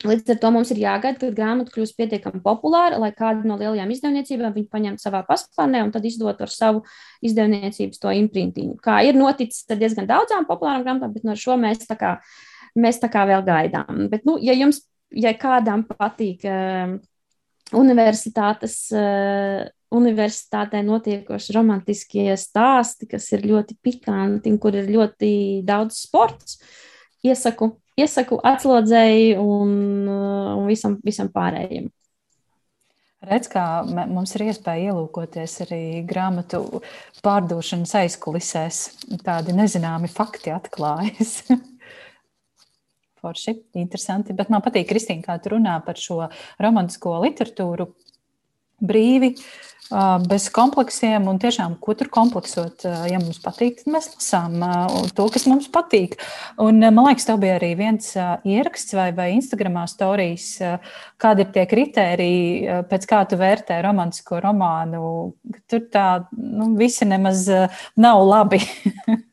[0.00, 3.90] Līdz ar to mums ir jāgaida, kad grāmata kļūs pietiekami populāra, lai kāda no lielajām
[3.92, 6.80] izdevniecībām viņu paņemtu savā paspārnē un tad izdot ar savu
[7.26, 8.78] izdevniecības to imprintiņu.
[8.80, 12.14] Kā ir noticis ar diezgan daudzām populārām grāmatām, bet no šo mēs tā kā,
[12.80, 14.06] mēs tā kā vēl gaidām.
[14.12, 14.80] Bet, nu, ja jums,
[15.12, 16.96] ja kādam patīk uh,
[17.76, 25.32] universitātes, uh, universitātē notiekoši romantiskie stāsti, kas ir ļoti pikanti un kur ir ļoti
[25.68, 26.56] daudz sports,
[27.26, 29.72] iesaku iesaku atslodzēji un,
[30.08, 31.88] uh, un visam, visam pārējiem.
[33.30, 36.80] Redz, kā mums ir iespēja ielūkoties arī grāmatu
[37.24, 38.78] pārdošanas aizkulisēs.
[39.26, 41.42] Tādi nezināmi fakti atklājas.
[43.20, 44.32] Forši, interesanti.
[44.32, 46.30] Bet man patīk, Kristīna, kā tu runā par šo
[46.64, 47.90] romantisko literatūru
[48.80, 49.34] brīvi.
[49.36, 49.70] Uh,
[50.30, 51.26] bez kompleksiem.
[51.30, 54.58] Un tiešām, ko tur kompleksot, ja mums patīk, tad mēs lasām
[55.16, 56.16] to, kas mums patīk.
[56.62, 60.46] Un, man liekas, tev bija arī viens ieraksts vai, vai Instagramā stāstījis,
[61.20, 65.02] kādi ir tie kriteriji, pēc kā tu vērtē romantisko romānu.
[65.70, 67.46] Tur tā nu, visi nemaz
[68.00, 68.62] nav labi.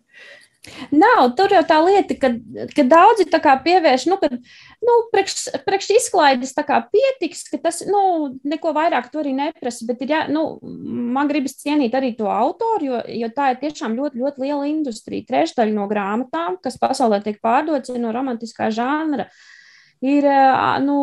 [0.92, 2.32] Nav, tur jau tā lieta, ka,
[2.76, 3.28] ka daudzi
[3.66, 5.36] pievērš, nu, ka nu, priekš,
[5.68, 6.56] priekš izklaides
[6.94, 8.02] pietiks, ka tas nu,
[8.48, 9.88] neko vairāk tur arī neprasa.
[9.90, 13.98] Bet ir, jā, nu, man gribas cienīt arī to autoru, jo, jo tā ir tiešām
[13.98, 15.28] ļoti, ļoti liela industrija.
[15.28, 19.28] Trešdaļa no grāmatām, kas pasaulē tiek pārdotas, ir no romantiskā žanra.
[19.28, 19.57] Uh,
[20.06, 20.26] ir
[20.84, 20.98] nu,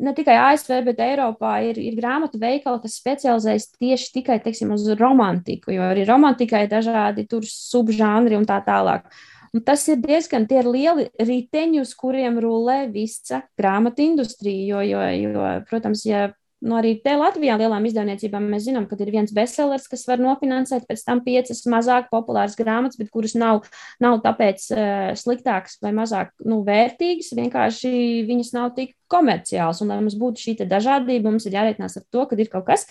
[0.00, 4.86] ne tikai ASV, bet Eiropā ir, ir grāmatu veikali, kas specializējas tieši tikai teiksim, uz
[4.98, 9.08] romantiku, jo arī romantikai ir dažādi subžanri un tā tālāk.
[9.56, 14.76] Un tas ir diezgan ir lieli riteņi, uz kuriem rulē visa grāmatu industrija.
[14.76, 19.12] Jo, jo, jo, protams, ja Nu, arī te Latvijā lielām izdevniecībām mēs zinām, ka ir
[19.14, 23.60] viens bestsellers, kas var nofinansēt pēc tam piecas mazāk populāras grāmatas, bet kuras nav,
[24.02, 24.80] nav tāpēc uh,
[25.18, 27.30] sliktākas vai mazāk nu, vērtīgas.
[27.38, 27.92] Vienkārši
[28.26, 29.84] viņas nav tik komerciāls.
[29.84, 32.88] Un, lai mums būtu šī dažādība, mums ir jārēķinās ar to, ka ir kaut kas,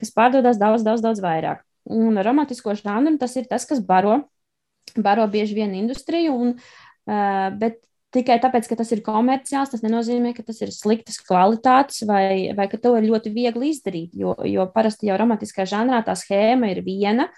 [0.00, 1.60] kas pārdodas daudz, daudz, daudz vairāk.
[1.92, 4.22] Un romantisko žanru tas ir tas, kas baro,
[4.96, 6.40] baro bieži vien industriju.
[6.46, 11.16] Un, uh, bet Tikai tāpēc, ka tas ir komerciāls, tas nenozīmē, ka tas ir sliktas
[11.24, 14.12] kvalitātes vai, vai ka to ir ļoti viegli izdarīt.
[14.20, 17.30] Jo, jo parasti jau romantiskā žanrā tā schēma ir viena.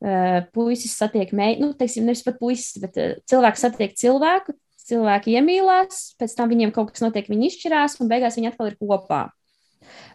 [0.00, 4.54] Uh, puisis satiek meitu, nu, teiksim, nevis pat puisis, bet uh, cilvēks satiek cilvēku,
[4.88, 8.78] cilvēki iemīlās, pēc tam viņiem kaut kas notiek, viņi izšķirās, un beigās viņi atkal ir
[8.80, 9.20] kopā.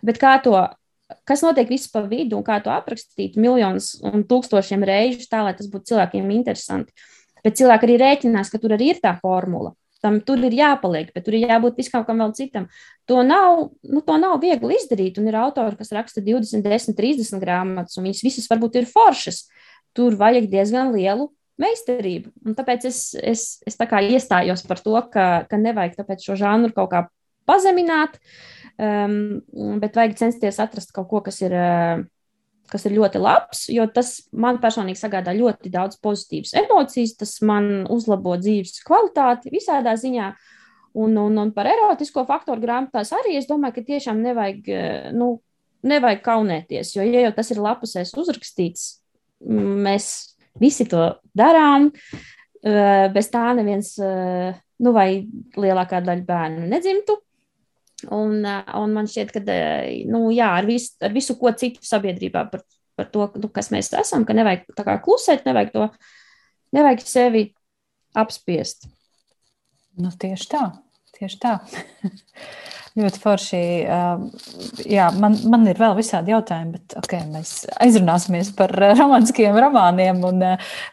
[0.06, 0.58] Bet kā to,
[1.30, 5.54] kas notiek visu pa vidu un kā to aprakstīt miljonus un tūkstošiem reižu tā, lai
[5.58, 6.94] tas būtu cilvēkiem interesanti.
[7.46, 11.26] Bet cilvēki arī rēķinās, ka tur arī ir tā formula tam tur ir jāpaliek, bet
[11.26, 12.68] tur ir jābūt viskam kam vēl citam.
[13.10, 15.18] To nav, nu, to nav viegli izdarīt.
[15.22, 19.46] Un ir autori, kas raksta 20, 10, 30 grāmatas, un viņas visas varbūt ir foršas.
[19.96, 21.30] Tur vajag diezgan lielu
[21.62, 22.34] meistarību.
[22.46, 26.91] Un tāpēc es, es, es tā iestājos par to, ka, ka nevajag šo žanru kaut
[26.91, 27.06] kā
[27.48, 28.20] pazemināt,
[28.82, 29.39] um,
[29.82, 31.56] bet vajag censties atrast kaut ko, kas ir.
[31.56, 32.04] Uh,
[32.76, 37.86] kas ir ļoti labs, jo tas man personīgi sagādā ļoti daudz pozitīvas emocijas, tas man
[37.92, 40.34] uzlabo dzīves kvalitāti visādā ziņā.
[40.96, 44.70] Un, un, un par erotisko faktoru grāmatās arī es domāju, ka tiešām nevajag,
[45.16, 45.34] nu,
[45.88, 48.86] nevajag kaunēties, jo, ja jau tas ir lapusēs uzrakstīts,
[49.44, 50.08] mēs
[50.62, 51.90] visi to darām,
[52.64, 55.10] bez tā neviens, nu, vai
[55.60, 57.20] lielākā daļa bērnu nedzimtu.
[58.13, 59.41] Un, un man šķiet, ka
[60.12, 62.65] nu, jā, ar, vis, ar visu ko citu sabiedrībā par,
[63.00, 65.89] par to, nu, kas mēs esam, ka nevajag tā kā klusēt, nevajag to,
[66.76, 67.44] Nevajag sevi
[68.20, 68.89] apspiest.
[70.02, 70.63] Nu, tieši tā,
[71.15, 71.58] tieši tā.
[73.00, 73.60] Ļoti forši.
[74.88, 80.24] Jā, man, man ir vēl visādi jautājumi, bet okay, mēs aizrunāsimies par romantiskiem romāniem.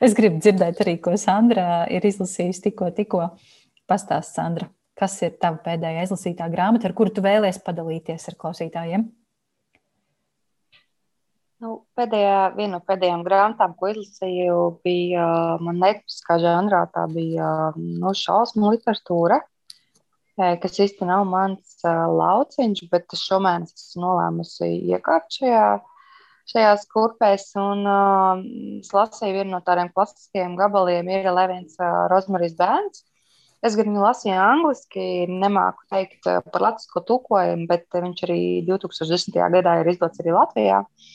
[0.02, 2.90] Es gribu dzirdēt arī, ko Sandra ir izlasījusi tikko.
[2.94, 3.28] tikko.
[3.90, 9.08] Pastāst, Sandra, kas ir tava pēdējā izlasītā grāmata, ar kuru tu vēlēsies padalīties ar klausītājiem?
[11.62, 15.26] Nu, pēdējā, viena no pēdējām grāmatām, ko izlasīju, bija
[15.62, 16.80] nepatīkā žanrā.
[16.90, 19.38] Tā bija nu, šausmu literatūra,
[20.34, 25.68] kas īstenībā nav mans lauciņš, bet es šomēnes esmu nolēmusi iekāpt šajā,
[26.50, 27.46] šajās kurpēs.
[27.62, 28.42] Un, uh,
[28.80, 33.06] es lasīju vienu no tādiem klasiskajiem gabaliem, ir Levins uh, Rozmaris bērns.
[33.62, 39.36] Es gan lasīju angliski, nemāku teikt par latviešu tulkojumu, bet viņš arī 2010.
[39.54, 40.80] gadā ir izdots arī Latvijā.
[40.82, 41.10] Uh,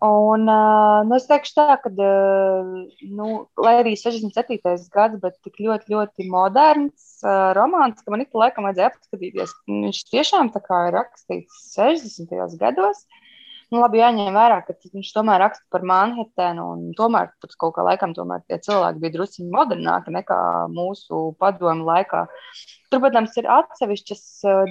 [0.00, 3.26] Un, nu, es teikšu tā, ka, nu,
[3.60, 4.56] lai arī 67.
[4.94, 9.52] gads, bet tik ļoti, ļoti moderns uh, romāns, ka man ik pa laikam vajadzēja apskatīties.
[9.68, 12.56] Viņš tiešām tā kā ir rakstīts 60.
[12.62, 13.04] gados.
[13.70, 17.84] Nu, labi, jāņem vērā, ka viņš tomēr raksta par Manhetenu, un tomēr pēc kaut kā
[17.86, 20.38] laikam tomēr tie cilvēki bija drusciņi modernāki nekā
[20.74, 22.24] mūsu padomu laikā.
[22.90, 24.24] Tur, protams, ir atsevišķas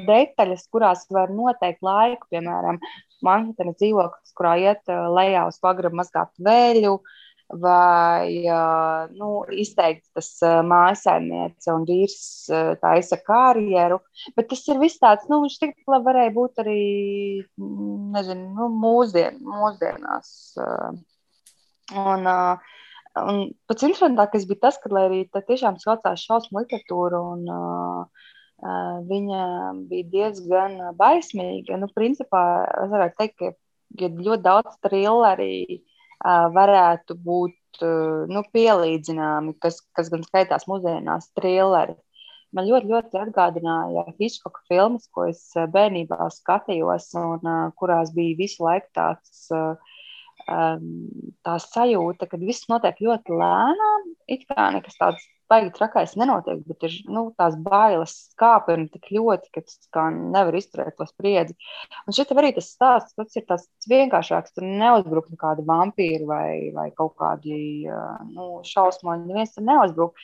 [0.10, 2.82] detaļas, kurās var noteikt laiku, piemēram,
[3.24, 6.98] Manhetena dzīvoklis, kurā iet lejā uz pagrabu mazgāt vēļu,
[7.50, 8.46] vai
[9.18, 10.30] nu, izteikt tas
[10.70, 12.20] mājasaimniece un vīrs
[12.82, 14.00] taisa karjeru.
[14.38, 16.82] Bet tas ir viss tāds, nu, viņš tik labi varēja būt arī,
[18.16, 20.32] nezinu, nu, mūsdien, mūsdienās.
[21.98, 27.50] Un, un pats interesantākais bija tas, ka, lai arī tā tiešām saucās šausmu literatūra un
[29.10, 29.44] viņa
[29.90, 31.80] bija diezgan baismīga.
[31.82, 32.44] Nu, principā,
[32.84, 33.56] es varētu teikt, ka
[33.98, 35.82] ja ļoti daudz trilleri
[36.26, 37.84] varētu būt
[38.30, 41.96] nu, pielīdzināmi, kas, kas gan skaitās mūsdienās trilleri.
[42.56, 47.46] Man ļoti, ļoti atgādināja Hitchcoka filmas, ko es bērnībā skatījos, un
[47.78, 49.46] kurās bija visu laiku tāds
[51.46, 54.08] tā sajūta, ka viss notiek ļoti lēnām.
[54.30, 59.50] It kā nekas tāds baigi trakais nenotiek, bet ir nu, tās bailes kāpj tik ļoti,
[59.56, 59.80] ka tas
[60.14, 61.56] nevar izturēt to spriedzi.
[62.06, 64.54] Un šeit arī tas stāsts, tas ir tas vienkāršāks.
[64.56, 67.90] Tur neuzbruk kādi vampīri vai, vai kaut kādi
[68.30, 69.30] nu, šausmoņi.
[69.30, 70.22] Neviens tur neuzbruk.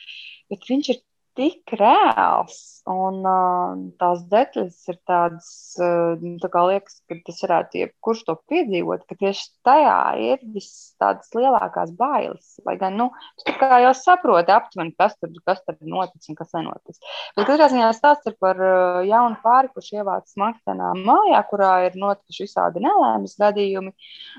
[0.52, 1.02] Bet viņš ir
[1.36, 2.58] tik reāls.
[2.86, 5.48] Un uh, tās detaļas ir tādas,
[5.82, 10.94] uh, tā kā liekas, ka tas varētu jebkurš to piedzīvot, ka tieši tajā ir viss
[11.02, 12.54] tādas lielākās bailes.
[12.66, 13.08] Lai gan, nu,
[13.42, 17.02] tu kā jau saproti aptuveni, kas tur, kas tur noticis un kas nenoticis.
[17.36, 21.98] Bet katrā ziņā stāsts ir par uh, jaunu pāri, kurš ievāc smaktenā mājā, kurā ir
[21.98, 23.92] notikuši visādi nelēmas gadījumi.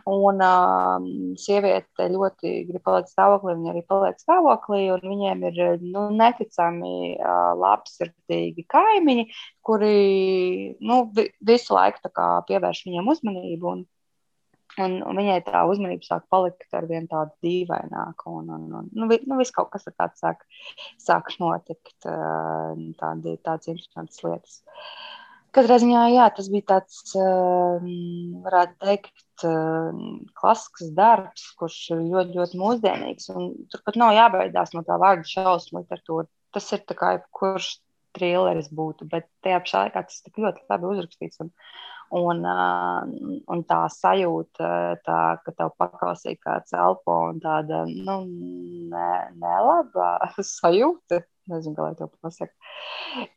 [0.07, 1.12] Un uh,
[1.43, 7.17] sieviete ļoti grib palikt stāvoklī, viņa arī paliek stāvoklī, un viņiem ir nu, neticami neticami
[7.62, 9.28] labsirdīgi kaimiņi,
[9.65, 11.04] kuri nu,
[11.41, 12.12] visu laiku
[12.47, 13.76] pievērš viņam uzmanību.
[13.76, 13.86] Un,
[14.78, 19.08] Un, un viņai tā uzmanība sāk palikt ar vien tādu dīvaināku, un, un, un nu,
[19.10, 20.43] vi, nu, viss kaut kas tāds sāk,
[21.02, 24.60] sāk notikt, tādi, tādas interesantas lietas.
[25.56, 27.00] Katrā ziņā, jā, tas bija tāds,
[28.45, 29.47] varētu teikt,
[30.38, 33.32] klasisks darbs, kurš ir ļoti, ļoti mūsdienīgs.
[33.73, 37.76] Turpat nav jābaidās no tā vārda šausmu literatūra tas ir kā jebkurš
[38.17, 41.41] trilleris būtu, bet tajā pašā laikā tas tik ļoti labi uzrakstīts.
[41.43, 41.52] Un,
[42.17, 42.43] un,
[43.54, 44.70] un tā sajūta,
[45.06, 48.22] tā, ka tev paklausīja kāds elpo un tāda nu,
[48.93, 49.10] ne,
[49.41, 50.13] nelaba
[50.58, 52.72] sajūta, nezinu, kā lai to pasaka,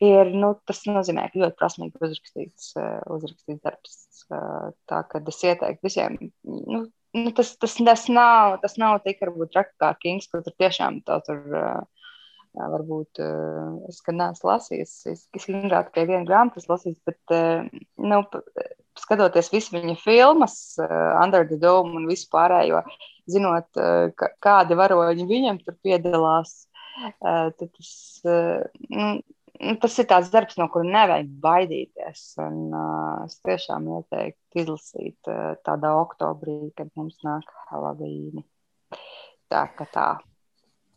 [0.03, 2.73] ir, nu, tas nozīmē, ka ļoti prasmīgi uzrakstīts,
[3.11, 4.01] uzrakstīts darbs.
[4.31, 6.83] Tā, ka es ieteiktu visiem, nu,
[7.15, 11.01] nu, tas, tas, tas, nav, tas nav tik varbūt traki kā Kings, kur tur tiešām
[11.07, 11.41] tā tur.
[11.51, 12.00] Uh,
[12.51, 13.21] Jā, varbūt
[13.87, 17.33] es neesmu lasījis, es, es gribētu tikai vienu grāmatu lasīt, bet
[17.95, 18.17] nu,
[18.99, 22.81] skatoties visu viņa filmas, Under the Dome un visu pārējo,
[23.31, 23.79] zinot,
[24.43, 26.65] kādi varoņi viņam tur piedalās,
[27.21, 27.93] tad tas,
[28.25, 29.11] nu,
[29.79, 32.25] tas ir tāds darbs, no kura nevajag baidīties.
[32.43, 32.73] Un,
[33.29, 35.31] es tiešām ieteiktu izlasīt
[35.63, 38.43] tādā oktobrī, kad mums nāk Halavīni.
[39.51, 40.09] Tā kā tā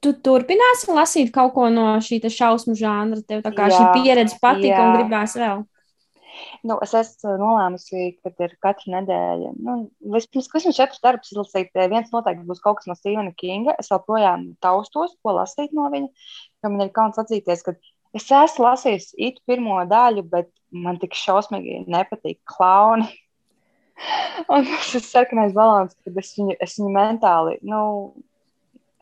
[0.04, 3.22] tu turpināsi lasīt kaut ko no šī šausmu žanra.
[3.26, 4.82] Tev tā kā jā, šī pieredze patika jā.
[4.82, 5.64] un gribās vēl.
[6.66, 9.50] Nu, es esmu nolēmusi, ka ir katra nedēļa.
[9.62, 9.76] Nu,
[10.14, 13.76] vispirms, kas man četrus darbus izlasīt, viens noteikti būs kaut kas no Stevena Kinga.
[13.80, 16.10] Es joprojām taustos, ko lasīt no viņa.
[16.66, 17.76] Man ir kauns atzīties, ka
[18.16, 23.10] es esmu lasījis it pirmo daļu, bet man tik šausmīgi nepatīk klauni.
[24.50, 27.82] Un tas ir sarkanais balons, kad es viņu, es viņu mentāli, nu,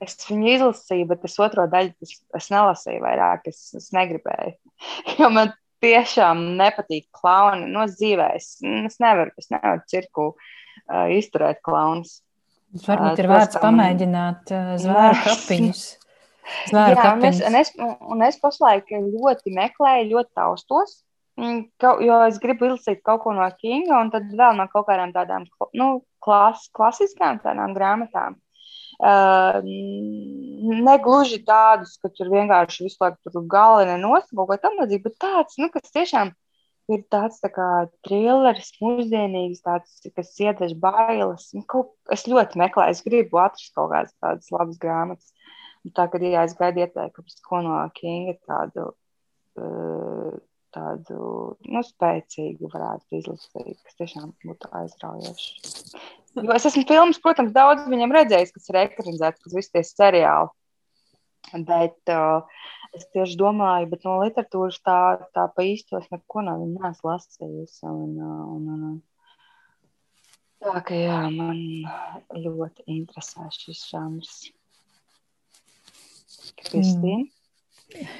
[0.03, 3.49] es viņu izlasīju, bet es otro daļu es, es nelasīju vairāk.
[3.53, 4.57] Es, es negribēju.
[5.21, 7.69] Jo man tiešām nepatīk klauni.
[7.71, 12.21] No dzīvē es, es nevaru, es nevaru cirku uh, izturēt klaunus.
[12.83, 15.83] Varbūt ir vērts pamēģināt zvēru kapiņus.
[16.71, 17.73] Zvēru Jā, un es, un, es,
[18.15, 20.95] un es pašlaik ļoti meklēju, ļoti taustos,
[21.39, 25.47] jo es gribu izlasīt kaut ko no Kinga, un tad vēl no kaut kādām tādām
[25.79, 25.91] nu,
[26.25, 28.41] klas, klasiskām tādām grāmatām.
[29.03, 29.59] Uh,
[30.63, 35.59] negluži tādus, ka tur vienkārši visu laiku tur galvenā nosaka kaut ko tamlīdzīgu, bet tāds,
[35.59, 36.31] nu, kas tiešām
[36.93, 37.69] ir tāds tā kā
[38.07, 41.49] trilleris, mūsdienīgs, tāds, kas iedvež bailes.
[41.57, 45.35] Nu, kaut, es ļoti meklēju, es gribu atrast kaut kādas tādas labas grāmatas.
[45.99, 48.93] Tā kā jā, es gaidu ieteikumus, ko no Kinga tādu,
[49.59, 50.35] uh,
[50.75, 51.21] tādu
[51.67, 56.22] nu, spēcīgu varētu izlasīt, kas tiešām būtu aizraujoši.
[56.39, 60.53] Jo es esmu filmas, protams, daudz viņam redzējis, kas ir ekranizēts, kas visi tie seriāli.
[61.69, 62.47] Bet uh,
[62.97, 64.99] es tieši domāju, bet no literatūras tā,
[65.37, 67.83] tā pa īstos neko viņa neesmu lasījusi.
[67.91, 68.97] Un, un, un,
[70.65, 71.61] tā ka jā, man
[72.47, 74.35] ļoti interesē šis žanrs.
[76.63, 77.27] Kristīna?
[77.27, 77.42] Mm.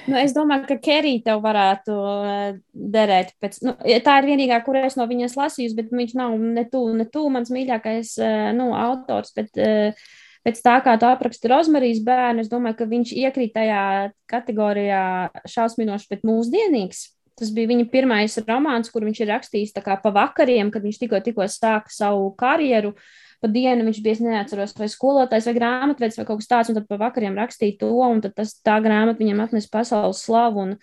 [0.07, 3.33] Nu, es domāju, ka Kerija tev varētu uh, derēt.
[3.41, 6.93] Pēc, nu, tā ir vienīgā, kur es no viņas lasīju, bet viņš nav ne tuvu,
[6.99, 9.33] ne tuvu mans mīļākais uh, nu, autors.
[9.37, 10.13] Bet, uh,
[10.45, 13.83] pēc tā, kā tu apraksti Rozmarijas bērnu, es domāju, ka viņš iekrīt tajā
[14.31, 15.03] kategorijā
[15.49, 17.09] šausminoši, bet mūsdienīgs.
[17.39, 21.49] Tas bija viņa pirmais romāns, kur viņš ir rakstījis pa vakariem, kad viņš tikko, tikko
[21.49, 22.93] sāka savu karjeru.
[22.93, 26.79] Uh, pa dienu viņš bija, neatceros, vai skolotājs, vai grāmatvedis, vai kaut kas tāds, un
[26.79, 30.67] tad pa vakariem rakstīja to, un tad tas, tā grāmata viņam atnes pasaules slavu.
[30.67, 30.77] Un,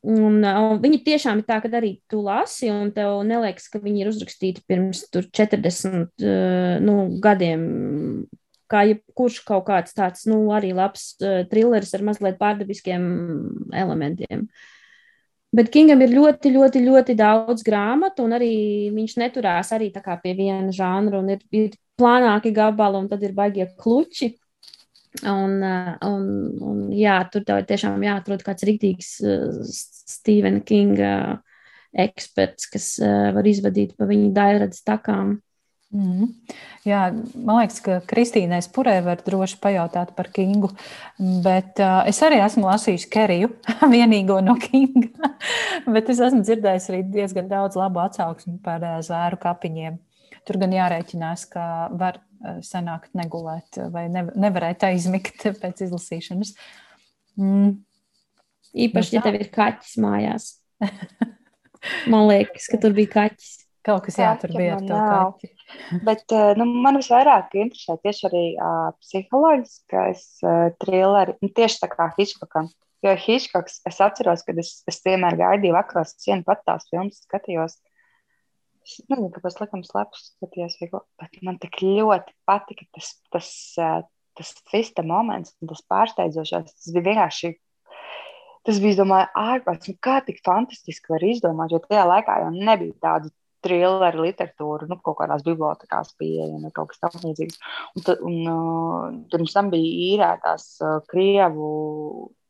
[0.00, 4.00] Un, un viņi tiešām ir tā, ka arī tu lasi, un tev neliekas, ka viņi
[4.00, 6.24] ir uzrakstīti pirms 40
[6.80, 7.66] nu, gadiem.
[8.70, 13.04] Kā jebkurš kaut kāds tāds, nu, arī labs uh, trilleris ar mazliet pārdabiskiem
[13.76, 14.46] elementiem.
[15.50, 18.52] Bet Kingam ir ļoti, ļoti, ļoti daudz grāmatu, un arī
[18.94, 21.22] viņš neturās arī pie viena žanra.
[21.26, 24.36] Ir, ir plānāki gabali, un tad ir baigie kluči.
[25.26, 26.26] Un, uh, un,
[26.62, 31.14] un jā, tur tiešām jāatrod kāds rīktīgs uh, Stevena Kinga
[31.90, 32.84] eksperts, kas
[33.34, 35.40] var izvadīt pa viņa daļradas takām.
[35.90, 36.28] Mm.
[36.86, 37.00] Jā,
[37.34, 40.70] man liekas, ka Kristīnai Spurē var droši pajautāt par Kingu,
[41.42, 43.50] bet uh, es arī esmu lasījis Keriju,
[43.94, 45.32] vienīgo no Kinga,
[45.96, 49.98] bet es esmu dzirdējis arī diezgan daudz labu atsauksmi par uh, zvēru kapiņiem.
[50.46, 51.64] Tur gan jārēķinās, ka
[52.00, 56.54] var eh, sanākt negulēt vai ne, nevarēt aizmigt pēc izlasīšanas.
[57.40, 57.80] Mm.
[58.86, 60.52] Īpaši, ja tev ir kaķis mājās.
[62.12, 63.56] Man liekas, ka tur bija kaķis.
[63.86, 65.48] Kaut kas jātur bija ar to kaķi.
[66.06, 71.88] Bet eh, nu, man visvairāk interesē tieši arī uh, psiholoģiskais uh, trilleri, nu, tieši tā
[71.92, 72.68] kā Hitchcockam.
[73.00, 77.78] Jo Hitchcocks, es atceros, kad es, es vienmēr gaidīju vakaros, cienu pat tās filmas skatījos.
[78.84, 83.50] Es nezinu, kāpēc likam slepus skaties, bet man tik ļoti patika tas, tas,
[84.36, 86.76] tas twista moments, tas pārsteidzošais.
[86.76, 87.54] Tas bija vienkārši,
[88.68, 92.96] tas bija, domāju, ārprāts, nu kā tik fantastiski var izdomāt, jo tajā laikā jau nebija
[93.04, 93.32] tādu
[93.64, 97.58] trilleru literatūru, nu, kaut kādās bibliotekās pieejama, kaut kas tamlīdzīgs.
[97.96, 101.72] Un, tad, un uh, pirms tam bija īrētās uh, krievu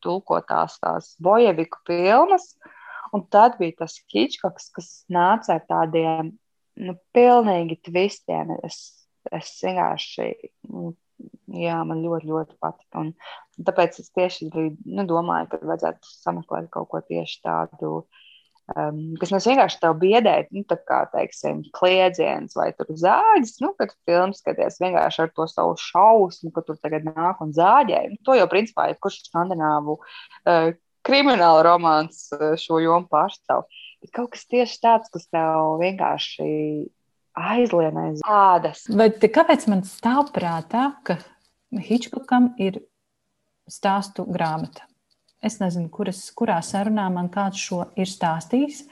[0.01, 2.77] tulkotās tās bojeviku filmas, uh,
[3.13, 6.33] Un tad bija tas Hitchcocks, kas nāca ar tādiem
[6.79, 8.55] nu, pilnīgi tvistiem.
[8.67, 8.79] Es,
[9.35, 10.29] es vienkārši,
[10.71, 10.93] nu,
[11.59, 13.03] jā, man ļoti, ļoti patika.
[13.03, 13.13] Un,
[13.67, 17.95] tāpēc es tieši nu, domāju, ka vajadzētu sameklēt kaut ko tieši tādu.
[18.71, 23.95] Um, kas mums vienkārši tā biedē, nu, tā kā, teiksim, kliedziens vai zāģis, nu, kad
[24.07, 28.05] filmas skaties vienkārši ar to savu šausmu, ka tur tagad nāk un zāģē.
[28.13, 30.71] Nu, to jau, principā, jebkurš skandināvu uh,
[31.07, 33.67] krimināla romāns eh, šo jomu pārstāv.
[34.01, 36.51] Bet kaut kas tieši tāds, kas tev vienkārši
[37.41, 38.87] aizlienais ādas.
[38.89, 41.19] Bet kāpēc man stāv prātā, ka
[41.71, 42.81] Hitchcockam ir
[43.71, 44.90] stāstu grāmata?
[45.41, 48.83] Es nezinu, kuras, kurā sarunā man kāds šo ir stāstījis,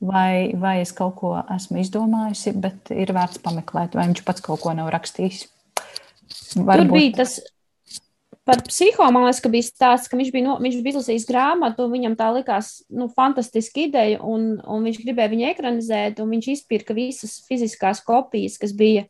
[0.00, 4.62] vai, vai es kaut ko esmu izdomājusi, bet ir vērts pameklēt, vai viņš pats kaut
[4.64, 5.44] ko nav rakstījis.
[6.56, 6.88] Varbūt.
[6.88, 7.40] Tur bija tas
[8.42, 11.86] Par psiho man liekas, ka bija stāsts, ka viņš bija, no, viņš bija izlasījis grāmatu,
[11.92, 16.96] viņam tā likās nu, fantastiska ideja, un, un viņš gribēja viņu ekranizēt, un viņš izpirka
[16.96, 19.04] visas fiziskās kopijas, kas bija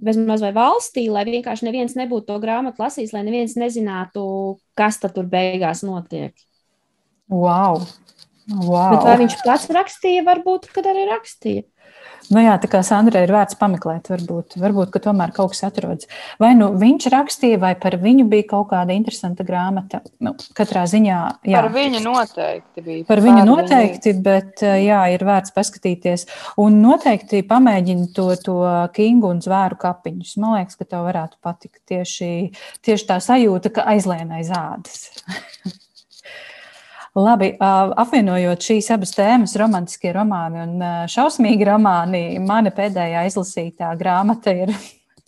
[0.00, 4.24] bezmaz vai valstī, lai vienkārši neviens nebūtu to grāmatu lasījis, lai neviens nezinātu,
[4.78, 6.34] kas tur beigās notiek.
[7.30, 7.84] Wow!
[8.50, 8.96] wow.
[8.96, 11.64] Bet vai viņš pats rakstīja, varbūt, kad arī rakstīja.
[12.32, 16.08] Nu jā, tā kā Sandra ir vērts pameklēt, varbūt, varbūt ka tomēr kaut kas atrodas.
[16.40, 20.00] Vai nu viņš rakstīja, vai par viņu bija kaut kāda interesanta grāmata.
[20.24, 21.18] Nu, katrā ziņā,
[21.50, 21.60] jā.
[21.60, 23.04] Par viņu noteikti bija.
[23.10, 24.24] Par viņu noteikti, viņu.
[24.24, 26.26] bet jā, ir vērts paskatīties.
[26.64, 28.58] Un noteikti pamēģini to, to
[28.96, 30.36] Kingu un zvēru kapiņus.
[30.40, 32.34] Man liekas, ka tev varētu patikt tieši,
[32.84, 35.10] tieši tā sajūta, ka aizlienai zādas.
[37.14, 44.72] Labi, apvienojot šīs abas tēmas, romantiskie romāni un šausmīgi romāni, mana pēdējā izlasītā grāmata ir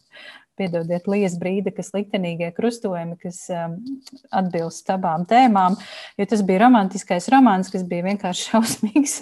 [0.59, 3.77] piedodiet, Lijas brīdi, kas liktenīgie krustojumi, kas um,
[4.35, 5.77] atbilst abām tēmām,
[6.19, 9.15] jo tas bija romantiskais romāns, kas bija vienkārši šausmīgs.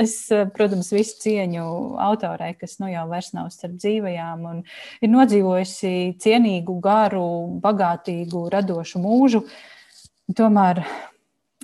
[0.00, 0.16] Es,
[0.56, 1.66] protams, visu cieņu
[2.00, 4.64] autorai, kas nu jau vairs nav starp dzīvajām un
[5.04, 5.92] ir nodzīvojusi
[6.24, 7.28] cienīgu, garu,
[7.60, 9.44] bagātīgu, radošu mūžu.
[10.32, 10.86] Tomēr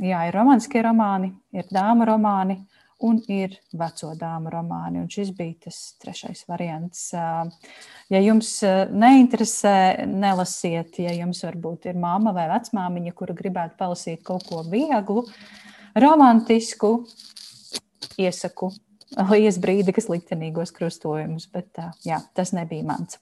[0.02, 2.58] jā, ir romantiskie romāni, ir dāma romāni
[3.04, 5.02] un ir veco dāmu romāni.
[5.02, 7.10] Un šis bija tas trešais variants.
[7.12, 8.52] Ja jums
[8.92, 15.26] neinteresē, nelasiet, ja jums varbūt ir māma vai vecmāmiņa, kura gribētu palasīt kaut ko vieglu,
[15.98, 16.96] romantisku,
[18.18, 18.72] iesaku
[19.30, 23.20] Lijas brīdi, kas liktenīgos krustojumus, bet jā, tas nebija mans.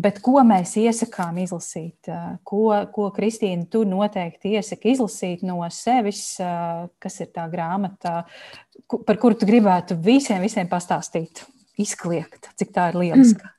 [0.00, 2.08] Bet ko mēs iesakām izlasīt?
[2.48, 2.62] Ko,
[2.94, 8.22] ko Kristīna, tu noteikti iesaki izlasīt no sevis, kas ir tā grāmata,
[9.06, 11.44] par kuru tu gribētu visiem, visiem pastāstīt,
[11.80, 13.44] izkliegt, cik tā ir lieliska?
[13.44, 13.58] Mm.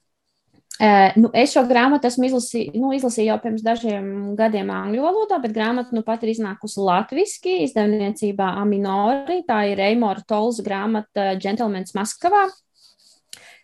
[0.82, 5.38] Uh, nu, es šo grāmatu esmu izlasīju, nu, izlasīju jau pirms dažiem gadiem angļu valodā,
[5.44, 9.44] bet grāmata nu pat ir iznākusi latviešu izdevniecībā Aminori.
[9.46, 12.48] Tā ir Eimora Tols grāmata Gentleman's Maskavā.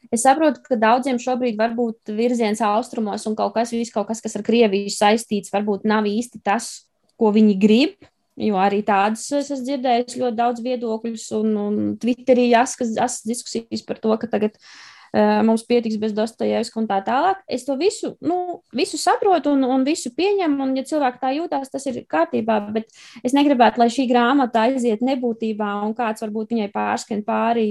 [0.10, 4.46] Es saprotu, ka daudziem šobrīd varbūt virziens austrumos un kaut kas, kaut kas, kas ar
[4.46, 6.90] Krieviju saistīts, varbūt nav īsti tas,
[7.20, 8.10] ko viņi grib.
[8.40, 12.96] Jo arī tādas es esmu dzirdējis ļoti daudz viedokļus, un, un Twitterī jāskas
[13.28, 17.44] diskusijas par to, ka tagad uh, mums pietiks bez Dostojevska un tā tālāk.
[17.52, 21.70] Es to visu, nu, visu saprotu un, un visu pieņemu, un ja cilvēki tā jūtās,
[21.74, 22.88] tas ir kārtībā, bet
[23.28, 27.68] es negribētu, lai šī grāmata aiziet nebūtībā un kāds varbūt viņai pārskan pāri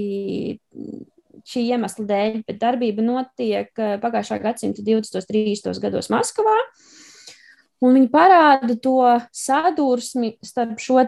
[1.49, 5.19] šī iemesla dēļ, bet darbība notiek eh, pagājušā gadsimta 20.
[5.19, 5.81] un 30.
[5.83, 6.57] gados Maskavā.
[7.79, 8.99] Un viņi parāda to
[9.31, 10.99] sadursmi starp šo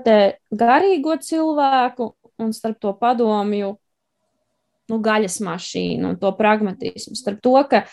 [0.56, 3.74] garīgo cilvēku un starp to padomju
[4.92, 7.18] nu, gaļas mašīnu un to pragmatismu.
[7.20, 7.84] Starp to, ka,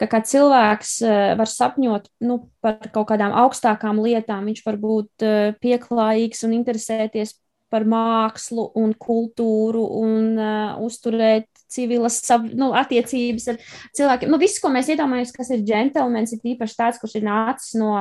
[0.00, 5.26] ka kā cilvēks eh, var sapņot nu, par kaut kādām augstākām lietām, viņš var būt
[5.26, 7.38] eh, pieklājīgs un interesēties
[7.72, 12.18] par mākslu un kultūru un uh, uzturēt civilas
[12.54, 13.60] nu, attiecības ar
[13.96, 14.32] cilvēkiem.
[14.32, 17.94] Nu, viss, ko mēs iedomājamies, kas ir džentlmenis, ir īpaši tāds, kurš ir nācis no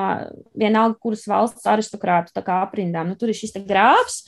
[0.58, 3.12] vienalga kuras valsts aristokrātu aprindām.
[3.12, 4.26] Nu, tur ir šis grāfs.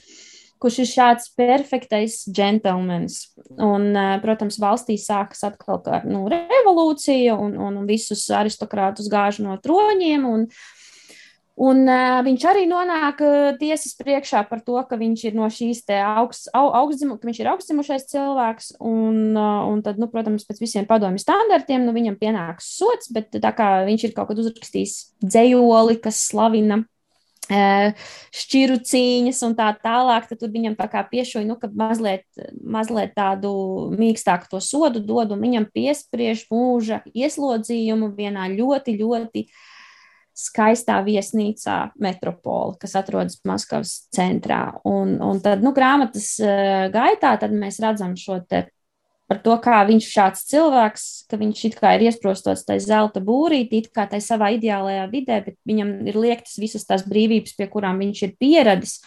[0.57, 3.19] Kurš ir šāds perfektais džentlmenis.
[3.61, 10.25] Un, uh, protams, valstī sākas atkal nu, revolūciju, un, un visus aristokrātus gāž no troņiem.
[10.25, 10.76] Un, uh,
[11.58, 15.80] Un uh, viņš arī nonāk uh, tiesas priekšā par to, ka viņš ir no šīs
[15.89, 18.68] augst, au, augstzimu, ka viņš ir augstzimušais cilvēks.
[18.78, 23.34] Un, uh, un tad, nu, protams, pēc visiem padomju standartiem nu, viņam pienāks sots, bet
[23.41, 24.93] tā kā viņš ir kaut kad uzrakstījis
[25.26, 26.84] dzējoli, kas slavina
[27.47, 32.26] šķiru cīņas un tā tālāk, tad viņam tā kā piešoja, nu, ka mazliet,
[32.60, 33.53] mazliet tādu
[33.95, 39.64] mīkstāku to sodu dod un viņam piespriež mūža ieslodzījumu vienā ļoti, ļoti uh,
[40.38, 44.77] skaistā viesnīcā Metropola, kas atrodas Maskavas centrā.
[44.85, 48.67] Un, un tad, nu, grāmatas uh, gaitā mēs redzam šo te
[49.27, 53.83] par to, kā viņš šāds cilvēks, ka viņš it kā ir iesprostots tajā zelta būrītī,
[53.83, 57.99] it kā tajā savā ideālajā vidē, bet viņam ir liektas visas tās brīvības, pie kurām
[58.03, 59.01] viņš ir pieradis.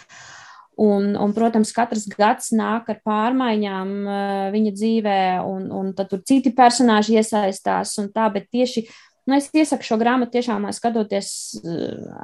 [0.80, 6.22] Un, un, protams, katrs gads nāk ar pārmaiņām uh, viņa dzīvē, un, un tad tur
[6.24, 7.98] citi personāļi iesaistās.
[8.14, 8.86] Tā, bet tieši
[9.28, 11.30] Nu, es iesaku šo grāmatu tiešām skatoties,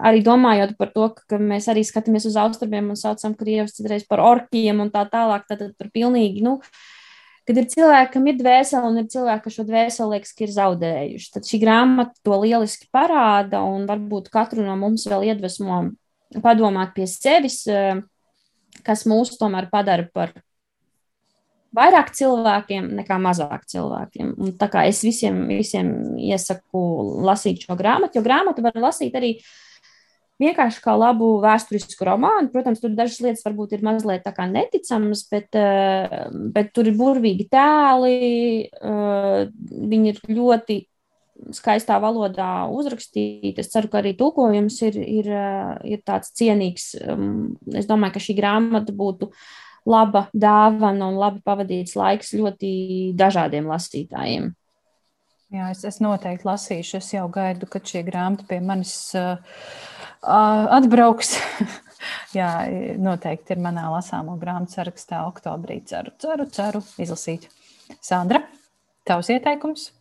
[0.00, 4.22] arī domājot par to, ka mēs arī skatāmies uz austrumiem un saucam krievus citreiz par
[4.24, 5.44] orkiem un tā tālāk.
[5.50, 6.56] Tad, tur pilnīgi, nu,
[7.46, 11.30] kad ir cilvēki, kam ir dvēsele un ir cilvēki, kas šo dvēseli liekas, ir zaudējuši.
[11.36, 15.82] Tad šī grāmata to lieliski parāda un varbūt katru no mums vēl iedvesmo
[16.42, 17.62] padomāt pie sevis,
[18.86, 20.34] kas mūs tomēr padara par
[21.74, 24.34] vairāk cilvēkiem nekā mazāk cilvēkiem.
[24.38, 26.82] Un tā kā es visiem, visiem iesaku
[27.26, 29.36] lasīt šo grāmatu, jo grāmatu var lasīt arī
[30.42, 32.50] vienkārši kā labu vēsturisku romānu.
[32.52, 38.68] Protams, tur dažas lietas varbūt ir mazliet neticamas, bet, eh, bet tur ir burvīgi tēli,
[38.68, 40.86] eh, viņi ir ļoti
[41.52, 43.58] skaistā valodā uzrakstīti.
[43.58, 46.94] Es ceru, ka arī tulkojums ir, ir, eh, ir tāds cienīgs.
[47.08, 49.30] Um, es domāju, ka šī grāmata būtu
[49.86, 52.70] laba dāvana un labi pavadīts laiks ļoti
[53.18, 54.52] dažādiem lasītājiem.
[55.54, 56.98] Jā, es, es noteikti lasīšu.
[56.98, 59.38] Es jau gaidu, kad šī grāmata pie manis uh,
[60.26, 61.36] atbrauks.
[62.36, 62.50] Jā,
[63.00, 65.78] noteikti ir manā lasāmo grāmatu sarakstā oktobrī.
[65.86, 67.46] Ceru, ceru, ceru izlasīt.
[68.02, 68.42] Sandra,
[69.06, 69.92] tavs ieteikums?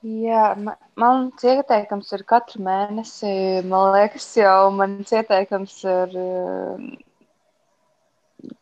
[0.00, 3.30] Jā, man, mans ieteikums ir katru mēnesi.
[3.68, 6.14] Man liekas, jau mans ieteikums ir.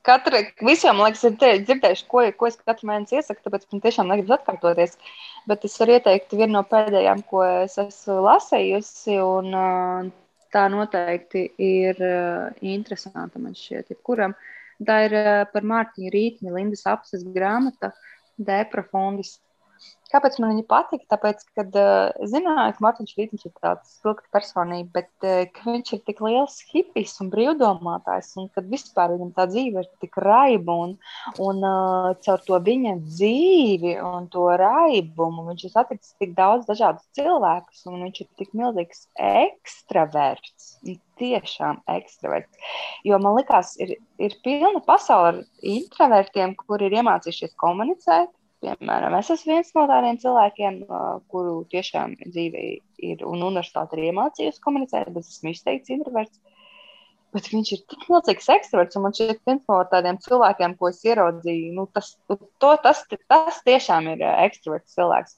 [0.02, 4.40] Katra, visiem, liekas, ir dzirdējuši, ko, ko es katru mēnesi iesaku, tāpēc man tiešām negribas
[4.40, 4.98] atkārtoties.
[5.46, 10.10] Bet es varu ieteikt vienu no pēdējām, ko es esmu lasējusi, un
[10.50, 12.02] tā noteikti ir
[12.66, 14.34] interesanta man šķiet, jebkuram.
[14.82, 15.14] Tā ir
[15.54, 17.94] par Mārtiņu Rītņu, Lindas apses grāmata
[18.34, 19.38] Deprofundis.
[20.08, 21.02] Kāpēc man viņa patīk?
[21.12, 26.00] Tāpēc, kad uh, zināju, ka Mārtiņš Rītņš ir tāds spilgta personība, bet uh, viņš ir
[26.06, 30.94] tik liels hipijs un brīvdomātājs, un kad vispār viņam tā dzīve ir tik raiba, un,
[31.44, 37.04] un uh, caur to viņa dzīvi un to raibumu viņš ir saticis tik daudz dažādus
[37.18, 40.78] cilvēkus, un viņš ir tik milzīgs ekstraverts.
[41.18, 42.72] Tiešām ekstraverts.
[43.04, 48.30] Jo man liekas, ir, ir pilna pasaule ar introvertiem, kuri ir iemācījušies komunicēt,
[48.64, 50.78] Piemēram, es esmu viens no tādiem cilvēkiem,
[51.30, 52.62] kuru tiešām dzīve
[53.06, 56.40] ir un universitāte ir iemācījusi komunicēt, bet esmu izteikts introverts.
[57.36, 61.02] Bet viņš ir tik milzīgs ekstraverts, un man šķiet, viens no tādiem cilvēkiem, ko es
[61.06, 65.36] ieraudzīju, nu, tas, to, tas, tas tiešām ir ekstraverts cilvēks.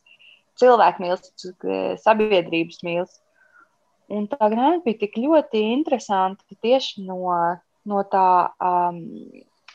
[0.60, 3.26] Cilvēku mīlestības, sabiedrības mīlestības.
[4.10, 7.20] Un tā grāmata bija tik ļoti interesanta tieši no,
[7.86, 8.26] no tā
[8.58, 9.04] um,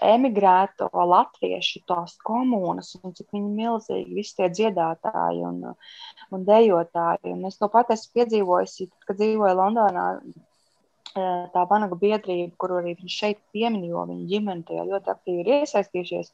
[0.04, 5.62] emigrēto latviešu tās komunas, un cik viņi milzīgi, visi tie dziedātāji un,
[6.36, 7.36] un dejotāji.
[7.36, 8.76] Un es to pat esmu piedzīvojis,
[9.08, 10.10] kad dzīvoju Londonā.
[11.16, 15.52] Tā vanagu biedrība, kur arī viņš šeit piemin, jo viņa ģimene tajā ļoti aktīvi ir
[15.62, 16.34] iesaistījušies.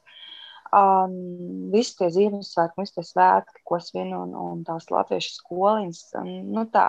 [0.72, 6.00] Um, visi tie Ziemassvētki, visi tie svētki, ko svin un, un tās latviešu skoliņas,
[6.48, 6.86] nu tā,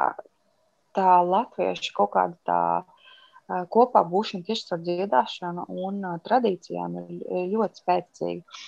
[0.96, 2.62] tā latviešu kaut kāda tā
[3.48, 8.62] kopā būšana tieši ar dziedāšanu un tradīcijām ir ļoti spēcīga.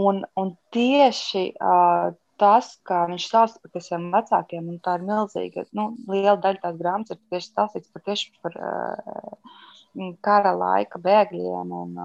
[0.00, 1.44] Un, un tieši
[2.40, 6.78] tas, kā viņš stāsta par saviem vecākiem, un tā ir milzīga, nu, liela daļa tās
[6.80, 8.56] grāmatas ir tieši stāstīts par, tieši par
[10.24, 11.98] kara laika bēgļiem un,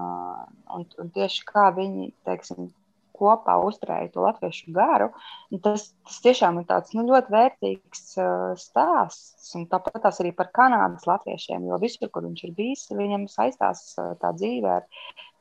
[0.76, 2.68] un, un tieši kā viņi, teiksim,
[3.16, 5.10] kopā uzturēja to latviešu garu.
[5.64, 9.52] Tas, tas tiešām ir tāds nu, ļoti vērtīgs uh, stāsts.
[9.58, 13.88] Un tāpat tās arī par Kanādas latviešiem, jo visur, kur viņš ir bijis, viņam saistās
[14.00, 14.88] uh, tā dzīve ar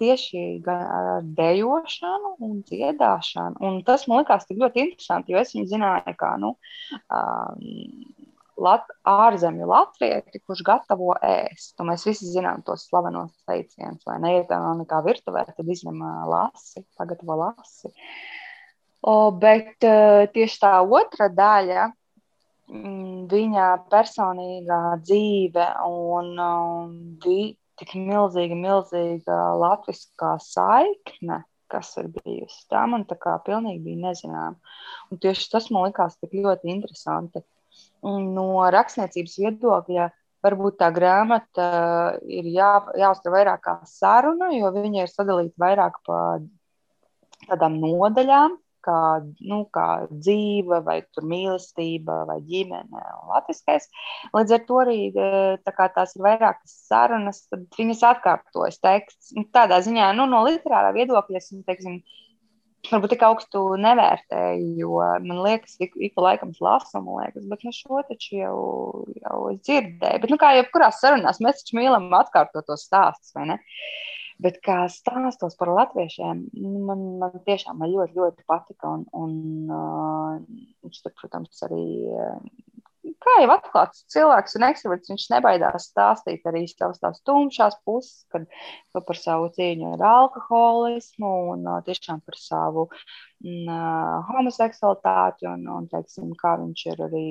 [0.02, 3.62] tieši ar dejošanu un dziedāšanu.
[3.64, 6.56] Un tas man likās ļoti interesanti, jo es viņu zināju kā nu,
[7.08, 7.62] um,
[8.62, 11.76] lat, ārzemju latvieti, kurš gatavo ēst.
[11.80, 14.36] Un mēs visi zinām tos slavenos teicienus, vai ne?
[14.38, 16.02] Ja tā nav nekā virtuvē, tad izņem
[16.32, 17.92] lasi, pagatavo lasi.
[19.06, 19.86] O, bet
[20.34, 21.90] tieši tā otra daļa,
[22.72, 32.64] mm, viņa personīgā dzīve un um, tik milzīga, milzīga latviskā saikne, kas ir bijusi.
[32.72, 34.58] Tā man tā kā pilnīgi bija nezinām.
[35.12, 37.42] Un tieši tas man likās tik ļoti interesanti
[38.06, 40.10] no rakstniecības viedokļa
[40.46, 41.70] varbūt tā grāmata
[42.30, 46.20] ir jā, jāuztver vairāk kā saruna, jo viņa ir sadalīta vairāk pa
[47.48, 49.00] tādām nodaļām, kā,
[49.50, 51.00] nu, kā dzīve, vai
[51.32, 53.88] mīlestība, vai ģimene un latviskais.
[54.36, 55.00] Līdz ar to arī
[55.66, 59.34] tā tās ir vairākas sarunas, tad viņas atkārtojas teksts.
[59.38, 62.00] Nu, tādā ziņā, nu, no literārā viedokļa, es teiksim,
[62.94, 67.66] varbūt tik augstu nevērtēju, jo man liekas, ik, ik pa laikam lasu, man liekas, bet
[67.66, 68.58] nu, šo taču jau,
[69.22, 70.24] jau es dzirdēju.
[70.24, 73.60] Bet, nu, kā jebkurās sarunās, mēs taču mīlam atkārtot tos stāstus, vai ne?
[74.44, 78.92] Bet kā stāstos par latviešiem, nu, man, man tiešām man ļoti, ļoti patika.
[78.98, 79.36] Un, un
[79.72, 80.42] uh,
[80.84, 81.86] viņš, tur, protams, arī
[83.22, 88.48] kā jau atklāts cilvēks un ekstraverts, viņš nebaidās stāstīt arī savas tās tumšās puses, kad
[88.96, 92.88] par savu cīņu ar alkoholismu un tiešām par savu
[93.44, 97.28] mm, homoseksualitāti un, un teiksim, kā viņš ir arī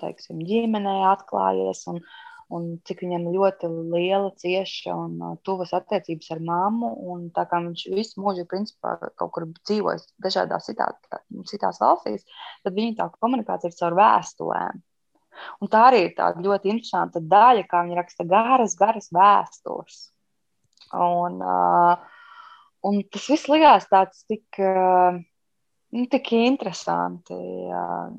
[0.00, 1.86] teiksim, ģimenē atklājies.
[1.92, 2.00] Un,
[2.52, 6.92] un cik viņam ļoti liela, cieša un uh, tuvas attiecības ar mammu.
[7.12, 10.90] Un tā kā viņš visu mūžu principā kaut kur dzīvojis dažādās citā,
[11.50, 12.26] citās valstīs,
[12.64, 14.82] tad viņa tā komunikācija ir caur vēstulēm.
[15.64, 20.00] Un tā arī ir tāda ļoti interesanta daļa, kā viņa raksta garas, garas vēstules.
[20.92, 21.94] Un, uh,
[22.88, 25.16] un tas viss likās tāds tik, uh,
[25.96, 27.38] nu, tik interesanti.
[27.72, 28.12] Uh,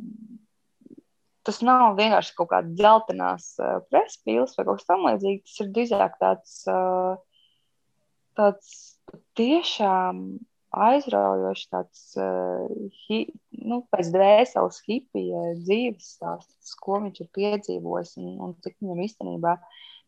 [1.47, 5.45] tas nav vienkārši kaut kāda dzeltenās uh, prespīles vai kaut kas tamlīdzīgs.
[5.51, 7.15] Tas ir drīzāk tāds, uh,
[8.39, 8.73] tāds
[9.39, 10.23] tiešām
[10.73, 12.65] aizraujošs, tāds uh,
[13.05, 13.23] hi,
[13.61, 19.57] nu, pēc dvēseles hipija dzīves stāsts, ko viņš ir piedzīvojis un, un cik viņam īstenībā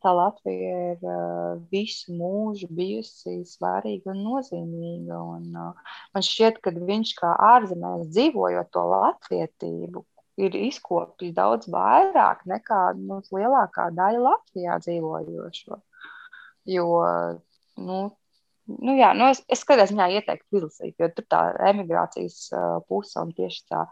[0.06, 5.22] tā Latvija ir uh, visu mūžu bijusi svarīga un nozīmīga.
[5.36, 10.06] Un, uh, man šķiet, ka viņš kā ārzemēs dzīvojot to latvietību,
[10.42, 15.80] ir izkopis daudz vairāk nekā nu, lielākā daļa Latvijā dzīvojošo.
[16.76, 16.86] Jo,
[17.78, 17.98] nu,
[18.68, 23.22] nu, jā, nu es, es kādā ziņā ieteiktu izlasīt, jo tur tā emigrācijas uh, puse
[23.22, 23.86] un tieši tā,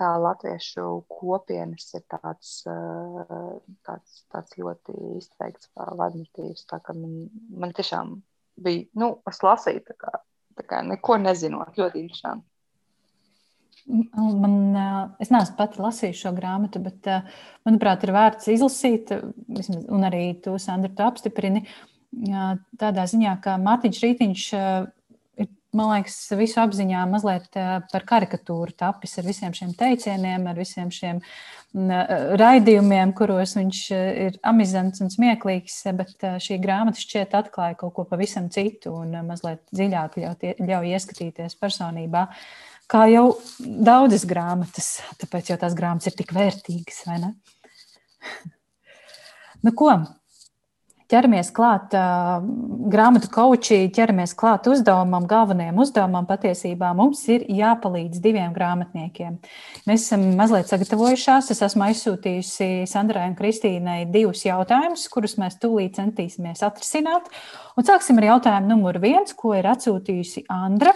[0.00, 6.66] tā latviešu kopienas ir tāds, uh, tāds, tāds ļoti izteikts vadmotīvs.
[6.70, 8.16] Tā kā man, man tiešām
[8.64, 10.14] bija, nu, es lasīju tā kā,
[10.58, 12.48] tā kā neko nezinot, ļoti interesanti.
[13.88, 14.76] Man,
[15.22, 17.08] es neesmu pati lasījusi šo grāmatu, bet,
[17.64, 19.14] manuprāt, ir vērts izlasīt,
[19.88, 21.64] un arī to Sandra tu apstiprini.
[22.80, 29.28] Tādā ziņā, ka Mārtiņš Rītiņš ir, man liekas, visu apziņā mazliet par karikatūru tapis ar
[29.28, 31.24] visiem šiem teicieniem, ar visiem šiem
[32.44, 38.52] raidījumiem, kuros viņš ir amizants un smieklīgs, bet šī grāmata šķiet atklāja kaut ko pavisam
[38.52, 42.28] citu un mazliet dziļāk ļauj, ļauj ieskatīties personībā.
[42.28, 43.26] Uh, kā jau
[43.58, 47.34] daudzas grāmatas, tāpēc jau tās grāmatas ir tik vērtīgas, vai ne?
[49.64, 49.92] nu, ko?
[51.08, 52.42] ķeramies klāt uh,
[52.92, 56.26] grāmatu kaučī, ķeramies klāt uzdevumam, galvenajam uzdevumam.
[56.28, 59.38] Patiesībā mums ir jāpalīdz diviem grāmatniekiem.
[59.88, 61.50] Mēs esam mazliet sagatavojušās.
[61.54, 67.32] Es esmu aizsūtījusi Sandrai un Kristīnai divus jautājumus, kurus mēs tūlīt centīsimies atrisināt.
[67.78, 70.92] Un sāksim ar jautājumu numuru viens, ko ir atsūtījusi Andra.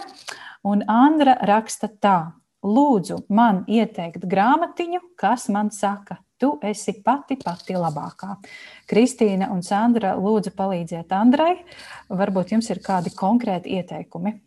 [0.63, 2.17] Un Andra raksta tā:
[2.63, 8.37] Lūdzu, man ieteikt grāmatiņu, kas man saka, tu esi pati pati labākā.
[8.87, 11.57] Kristīna un Sandra, lūdzu, palīdziet Andrai.
[12.07, 14.37] Varbūt jums ir kādi konkrēti ieteikumi.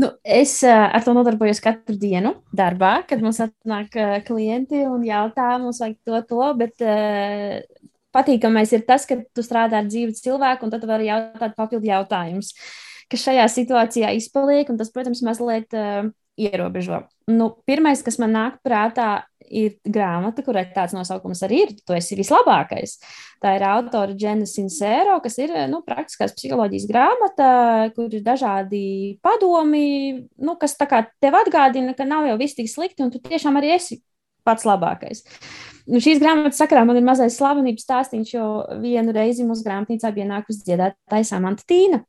[0.00, 3.98] Nu, es ar to nodarbojos katru dienu darbā, kad mums atnāk
[4.28, 7.58] klienti un jautā, mums vajag to, to, bet uh,
[8.14, 12.54] patīkamais ir tas, ka tu strādā ar dzīvu cilvēku un tad vari jautāt papildu jautājumus.
[12.54, 17.04] Uh, kas šajā situācijā izpaliek, un tas, protams, mazliet uh, ierobežo.
[17.30, 21.72] Nu, pirmais, kas man nāk prātā, ir grāmata, kurai tāds nosaukums arī ir.
[21.82, 22.96] Tu esi vislabākais.
[23.42, 27.48] Tā ir autora Džena Sincero, kas ir nu, praktiskās psiholoģijas grāmata,
[27.96, 28.82] kur ir dažādi
[29.24, 33.74] padomi, nu, kas tev atgādina, ka nav jau viss tik slikti, un tu tiešām arī
[33.74, 34.00] esi
[34.46, 35.24] pats labākais.
[35.90, 38.46] Nu, šīs grāmatas sakarā man ir mazais slavenības stāstījums, jo
[38.82, 42.04] vienu reizi mūsu grāmatnīcā bija nākusi dziedātāja Samanta Tīna.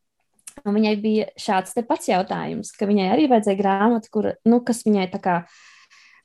[0.66, 5.08] Un viņai bija šāds pats jautājums, ka viņai arī vajadzēja grāmatu, kur, nu, kas viņai
[5.14, 5.36] tā kā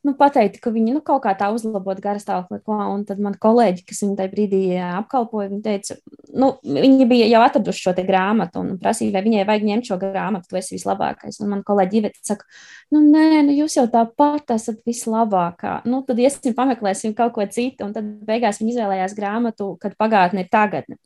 [0.07, 2.61] nu, pateikt, ka viņi nu, kaut kā tā uzlabot garstāvokli.
[2.67, 5.97] Un tad man kolēģi, kas viņu tajā brīdī apkalpoja, viņi teica,
[6.37, 10.51] nu, viņi bija jau atraduši šo grāmatu un prasīja, vai viņai vajag ņemt šo grāmatu,
[10.51, 11.41] tu esi vislabākais.
[11.43, 12.47] Un man kolēģi Iveta saka,
[12.95, 15.81] nu, nē, nu, jūs jau tāpat esat vislabākā.
[15.91, 17.89] Nu, tad iesim, pameklēsim kaut ko citu.
[17.89, 21.01] Un tad beigās viņi izvēlējās grāmatu, kad pagātne ir tagadne.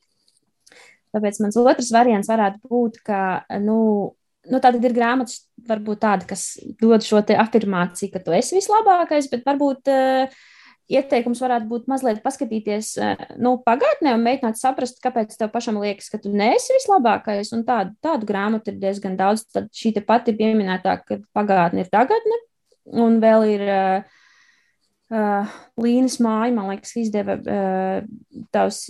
[1.14, 3.80] Tāpēc mans otrs variants varētu būt, ka, nu,
[4.50, 9.42] nu tā ir grāmatas, varbūt tāda, kas dod šo afirmāciju, ka tu esi vislabākais, bet
[9.48, 10.38] varbūt uh,
[10.90, 16.12] ieteikums varētu būt mazliet paskatīties uh, nu, pagātnē un mēģināt saprast, kāpēc tev pašam liekas,
[16.12, 17.50] ka tu neesi vislabākais.
[17.56, 19.48] Un tādu, tādu grāmatu ir diezgan daudz.
[19.50, 22.40] Tad šī pati pieminētā, ka pagātne ir tagadne,
[22.94, 23.68] un vēl ir.
[23.68, 24.16] Uh,
[25.10, 25.42] Uh,
[25.82, 28.04] Līnas māja, man liekas, izdeva uh,
[28.54, 28.84] tavs,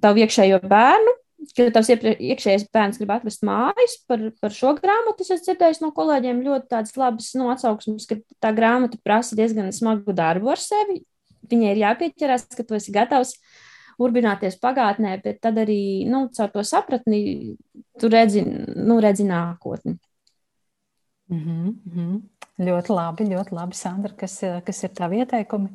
[0.00, 1.12] tavu iekšējo bērnu,
[1.56, 5.26] ka tavs iekšējais bērns grib atrast mājas par, par šo grāmatu.
[5.26, 10.14] Es dzirdēju no kolēģiem ļoti tādas labas nu, atsauksmes, ka tā grāmata prasa diezgan smagu
[10.16, 11.02] darbu ar sevi.
[11.46, 13.36] Viņai ir jāpieķerās, ka tu esi gatavs
[14.02, 17.20] urbināties pagātnē, bet tad arī nu, caur to sapratni
[18.00, 19.96] tu redzi, nu, redzi nākotni.
[21.32, 21.42] Mm
[21.94, 22.20] -hmm.
[22.58, 24.12] Ļoti labi, ļoti labi, Sandra.
[24.16, 25.68] Kas, kas ir tavi ieteikumi?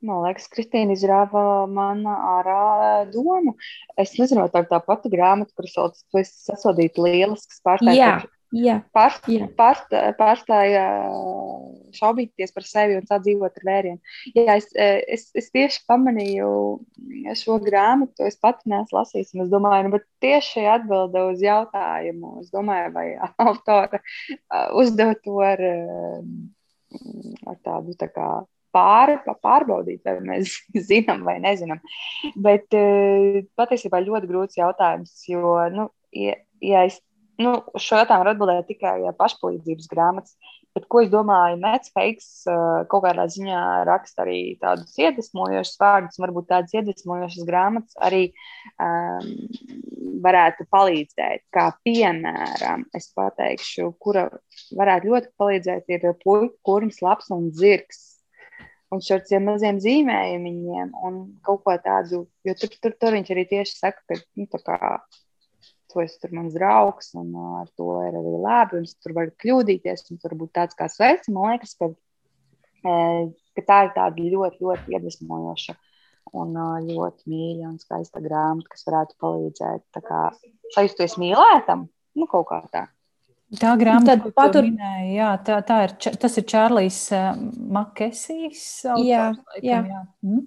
[0.00, 3.56] Man liekas, Kristīna izrāva man ārā domu.
[4.00, 7.98] Es nezinu, tā ir tā pati grāmata, kuras sauc, tu esi sasodīta lielisks pārstāvs.
[7.98, 8.14] Jā,
[8.56, 8.76] jā.
[8.96, 9.18] Pār,
[9.58, 9.82] pār,
[10.16, 10.84] pārstāja
[11.98, 14.00] šaubīties par sevi un tā dzīvot ar vērienu.
[14.38, 16.48] Jā, es, es, es tieši pamanīju
[17.42, 22.38] šo grāmatu, es pati neesmu lasījis, un es domāju, nu, bet tieši atbilde uz jautājumu,
[22.40, 23.04] es domāju, vai
[23.50, 24.00] autora
[24.80, 25.60] uzdeva to ar,
[27.52, 28.30] ar tādu tā kā
[28.74, 30.56] pār, pārbaudīt, vai mēs
[30.90, 31.82] zinām vai nezinām.
[32.36, 37.00] Bet eh, patiesībā ļoti grūts jautājums, jo, nu, ja, ja es
[37.40, 40.36] nu, šo jautājumu var atbildēt tikai ja pašpalīdzības grāmatas.
[40.70, 46.46] bet ko es domāju, Netflix uh, kaut kādā ziņā raksta arī tādus iedvesmojošus vārdus, varbūt
[46.52, 48.20] tādas iedvesmojošas grāmatas arī
[48.78, 49.32] um,
[50.22, 51.42] varētu palīdzēt.
[51.50, 54.28] Kā piemēram, es pateikšu, kura
[54.78, 58.09] varētu ļoti palīdzēt, ir puika, kurms, labs un zirgs.
[58.90, 63.76] Un šādiem maziem zīmējumiem, un kaut ko tādu, jo tur, tur, tur viņš arī tieši
[63.76, 64.90] saka, ka nu, kā,
[65.92, 67.30] tu esi tur mans draugs, un
[67.60, 71.30] ar to ir arī labi, un tur var kļūdīties, un tur būt tāds kā sveiks.
[71.30, 71.92] Man liekas, ka,
[72.82, 75.76] ka tā ir tāda ļoti, ļoti iedvesmojoša
[76.40, 76.54] un
[76.86, 80.00] ļoti mīļa un skaista grāmata, kas varētu palīdzēt
[80.74, 81.86] sajusties mīlētam,
[82.18, 82.88] nu kaut kā tā.
[83.58, 84.68] Tā grāmata, ko patur...
[84.68, 87.00] minēja, jā, tā, tā ir, tas ir Čārlijs
[87.74, 88.64] Makesijs.
[89.02, 89.80] Jā, laikam, jā.
[89.90, 90.02] jā.
[90.22, 90.44] Mm?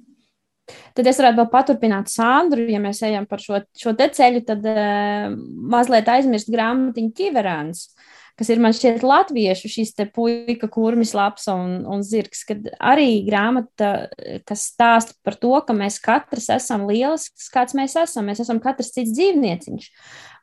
[0.95, 4.63] Tad es varētu vēl paturpināt Sandru, ja mēs ejam par šo, šo te ceļu, tad
[4.71, 5.33] uh,
[5.73, 7.89] mazliet aizmirst grāmatiņu ķiverāns,
[8.39, 13.21] kas ir man šķiet latviešu šis te puika, kurmis labs un, un zirgs, kad arī
[13.27, 14.09] grāmata,
[14.49, 18.93] kas stāsta par to, ka mēs katrs esam lielisks, kāds mēs esam, mēs esam katrs
[18.95, 19.87] cits dzīvnieciņš.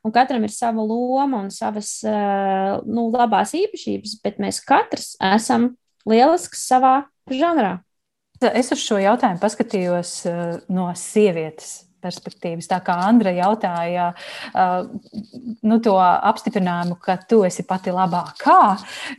[0.06, 1.98] Un katram ir sava loma un savas
[2.86, 5.74] nu, labās īpašības, bet mēs katrs esam
[6.08, 7.80] lielisks savā žanrā.
[8.40, 10.14] Es uz šo jautājumu paskatījos
[10.72, 12.68] no sievietes perspektīvas.
[12.70, 14.88] Tā kā Andra jautāja uh,
[15.62, 18.60] nu, to apstiprinājumu, ka tu esi pati labākā,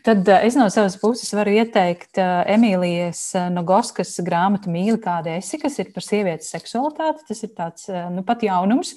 [0.05, 3.23] tad es no savas puses varu ieteikt Emīlijas
[3.53, 7.27] Nogoskas grāmatu Mīli, kāda esi, kas ir par sievietes seksualitāti.
[7.32, 8.95] Tas ir tāds nu, pat jaunums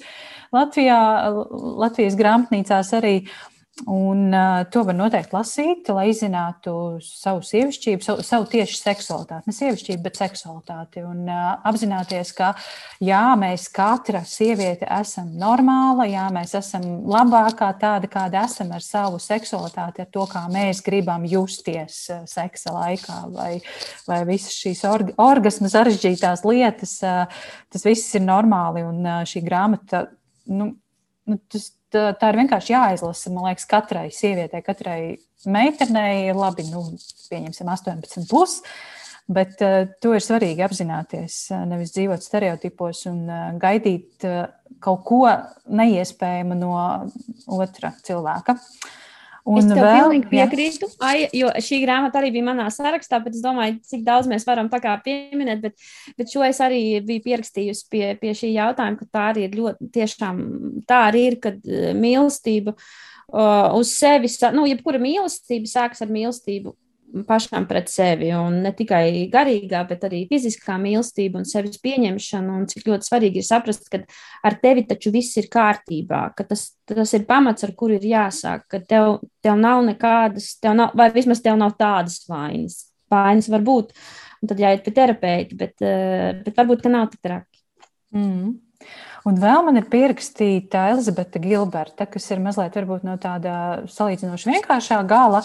[0.55, 1.01] Latvijā,
[1.85, 3.17] Latvijas grāmatnīcās arī.
[3.25, 9.51] Uh, Un uh, to var noteikti lasīt, lai izzinātu savu sievišķību, savu, savu tieši seksualitāti.
[9.51, 11.03] Ne sievišķību, bet seksualitāti.
[11.03, 12.53] Un uh, apzināties, ka
[13.03, 19.19] jā, mēs katra sieviete esam normāla, jā, mēs esam labākā tāda, kāda esam ar savu
[19.19, 21.99] seksualitāti, ar to, kā mēs gribam justies
[22.31, 23.51] seksa laikā, vai,
[24.07, 27.43] vai visas šīs org orgasmu sarežģītās lietas, uh,
[27.75, 28.87] tas viss ir normāli.
[28.87, 30.05] Un uh, šī grāmata,
[30.47, 30.71] nu,
[31.29, 33.31] nu, tas tā, tā ir vienkārši jāizlasa.
[33.33, 34.99] Man liekas, katrai sievietei, katrai
[35.49, 36.87] meitenei ir labi, nu,
[37.31, 38.27] pieņemsim, 18.
[38.31, 38.59] Plus,
[39.31, 41.39] bet uh, to ir svarīgi apzināties.
[41.69, 44.45] Nevis dzīvot stereotipos un uh, gaidīt uh,
[44.83, 45.23] kaut ko
[45.71, 46.75] neiespējamu no
[47.57, 48.57] otra cilvēka.
[48.59, 49.01] Uh,
[49.45, 53.35] Un es tev vēl, pilnīgi piekrītu, ai, jo šī grāmata arī bija manā sarakstā, bet
[53.37, 55.75] es domāju, cik daudz mēs varam tā kā pieminēt, bet,
[56.17, 59.91] bet šo es arī biju pierakstījusi pie, pie šī jautājuma, ka tā arī ir ļoti,
[59.99, 60.39] tiešām
[60.89, 66.73] tā arī ir, kad eh, mīlestība uh, uz sevi, nu, jebkura mīlestība sākas ar mīlestību
[67.27, 68.31] pašam pret sevi.
[68.35, 72.57] Un ne tikai garīgā, bet arī fiziskā mīlestība un sevis pieņemšana.
[72.59, 74.01] Un cik ļoti svarīgi ir saprast, ka
[74.45, 78.67] ar tevi taču viss ir kārtībā, ka tas, tas ir pamats, ar kuru ir jāsāk,
[78.71, 82.85] ka tev, tev nav nekādas, tev nav, vai vismaz tev nav tādas vainas.
[83.11, 83.93] Vainas var būt,
[84.41, 87.61] un tad jāiet pie terapeita, bet, eh, bet varbūt, ka nav tik traki.
[88.15, 88.55] Mm.
[89.25, 92.75] Un vēl man ir pierakstīta Elizabete Gilberta, kas ir mazliet
[93.07, 93.55] no tāda
[93.89, 95.41] salīdzinoši vienkāršā gala.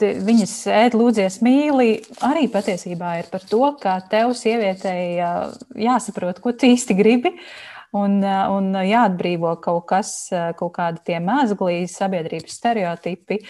[0.00, 1.90] Viņas ēd lūdzies mīlī
[2.24, 5.20] arī patiesībā ir par to, ka tev sievietei
[5.76, 7.36] jāsaprot, ko tu īsti gribi.
[7.92, 10.14] Un, un jāatbrīvo kaut kas,
[10.56, 13.42] kaut kādi tie mēzglī, sabiedrības stereotipi.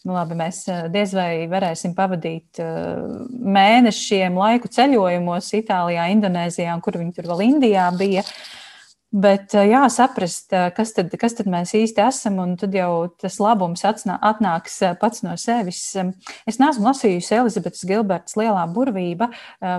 [0.00, 2.56] Nu, labi, mēs diez vai varēsim pavadīt
[3.56, 8.24] mēnešiem laiku ceļojumos Itālijā, Indonēzijā, un kur viņi tur vēl Indijā bija.
[8.24, 8.60] Uh,
[9.10, 14.76] Bet jāsaprast, kas tad, kas tad mēs īsti esam, un tad jau tas labums atnāks
[15.00, 15.80] pats no sevis.
[16.46, 19.32] Es neesmu lasījusi Elizabetes Gilbertas lielā burvība,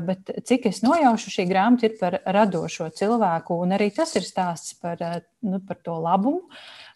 [0.03, 4.75] bet cik es nojaušu, šī grāmata ir par radošo cilvēku, un arī tas ir stāsts
[4.83, 4.99] par,
[5.47, 6.43] nu, par to labumu,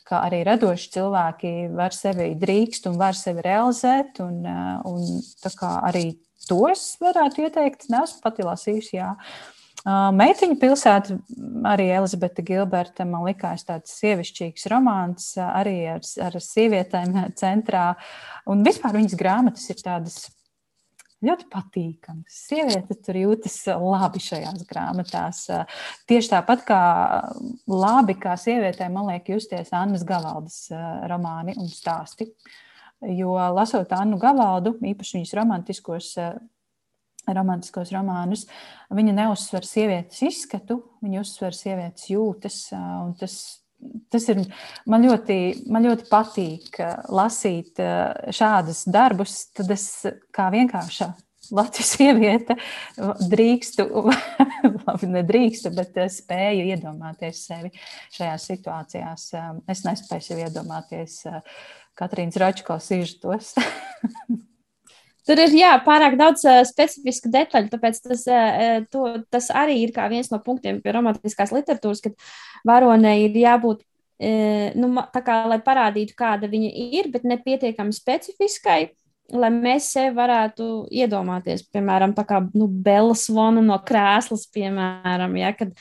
[0.05, 6.07] ka arī radoši cilvēki var sevi drīkst un var sevi realizēt, un, un arī
[6.45, 7.89] tos varētu ieteikt.
[7.93, 9.13] Neesmu pati lasījusi, jā.
[9.85, 11.15] Meitiņa pilsēta,
[11.69, 17.91] arī Elizabete Gilberta, man likās tāds sievišķīgs romāns, arī ar, ar sievietēm centrā.
[18.49, 20.23] Un vispār viņas grāmatas ir tādas
[21.25, 22.39] ļoti patīkamas.
[22.49, 25.43] Sieviete tur jūtas labi šajās grāmatās.
[26.09, 26.81] Tieši tāpat kā
[27.71, 30.65] labi, kā sievietē, man liekas, justies Annas Gavaldas
[31.09, 32.29] romāni un stāsti.
[33.05, 36.13] Jo lasot Annu Gavaldu, īpaši viņas romantiskos
[37.33, 38.45] romantiskos romānus,
[38.93, 42.59] viņa neuzsver sievietes izskatu, viņa uzsver sievietes jūtas.
[43.19, 43.37] Tas,
[44.13, 44.41] tas ir
[44.89, 45.37] man ļoti,
[45.71, 46.79] man ļoti patīk
[47.13, 47.81] lasīt
[48.35, 49.45] šādus darbus.
[49.55, 49.85] Tad es
[50.35, 51.11] kā vienkārša
[51.55, 52.57] Latvijas sieviete
[53.29, 53.85] drīkstu,
[54.87, 57.71] labi, nedrīkstu, bet spēju iedomāties sevi
[58.15, 59.29] šajās situācijās.
[59.71, 61.21] Es nespēju iedomāties
[61.95, 63.55] Katrīnas Račko sižetos.
[65.25, 69.93] Tur ir jā, pārāk daudz uh, specifisku detaļu, tāpēc tas, uh, to, tas arī ir
[70.11, 72.13] viens no punktiem pie romantiskās literatūras, kad
[72.67, 76.69] varonei ir jābūt, uh, nu, tā kā, lai parādītu, kāda viņa
[76.99, 78.79] ir, bet nepietiekami specifiskai,
[79.33, 85.55] lai mēs sevi varētu iedomāties, piemēram, tā kā, nu, Bela Svona no krēslas, piemēram, ja,
[85.57, 85.73] kad,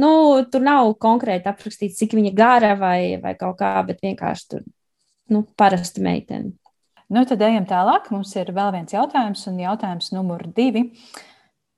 [0.00, 0.10] nu,
[0.48, 4.64] tur nav konkrēti aprakstīts, cik viņa gara vai, vai kaut kā, bet vienkārši tur,
[5.34, 6.54] nu, parasta meitene.
[7.08, 8.10] Nu, tad ejam tālāk.
[8.12, 10.90] Mums ir vēl viens jautājums, un jautājums numur divi.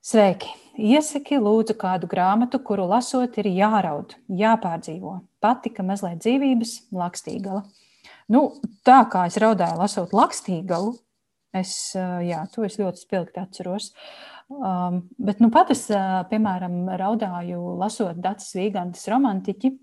[0.03, 0.51] Sveiki!
[0.81, 5.19] Iesaki, lūdzu, kādu grāmatu, kuru lasot, ir jāraud, jāpārdzīvo.
[5.45, 7.63] Patika mazliet dzīvības, lakstīgala.
[8.33, 8.43] Nu,
[8.87, 10.95] tā kā es raudāju, lasot lakstīgalu,
[11.61, 11.75] es,
[12.27, 13.91] jā, to es ļoti spilgti atceros.
[14.51, 15.85] Um, bet nu, pat es,
[16.33, 19.75] piemēram, raudāju, lasot Dācis Vīgantas romantiķi,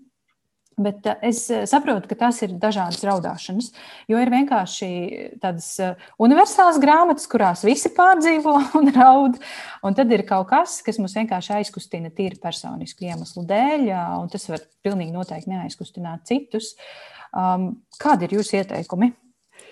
[0.78, 3.72] Bet eh, es eh, saprotu, ka tas ir dažādas raudāšanas,
[4.10, 4.88] jo ir vienkārši
[5.42, 9.38] tādas eh, universālas grāmatas, kurās visi pārdzīvo un raud.
[9.82, 13.88] Un tad ir kaut kas, kas mums vienkārši aizkustina tīri personisku iemeslu dēļ,
[14.22, 16.76] un tas var pilnīgi noteikti neaizkustināt citus.
[17.34, 19.12] Um, kādi ir jūsu ieteikumi?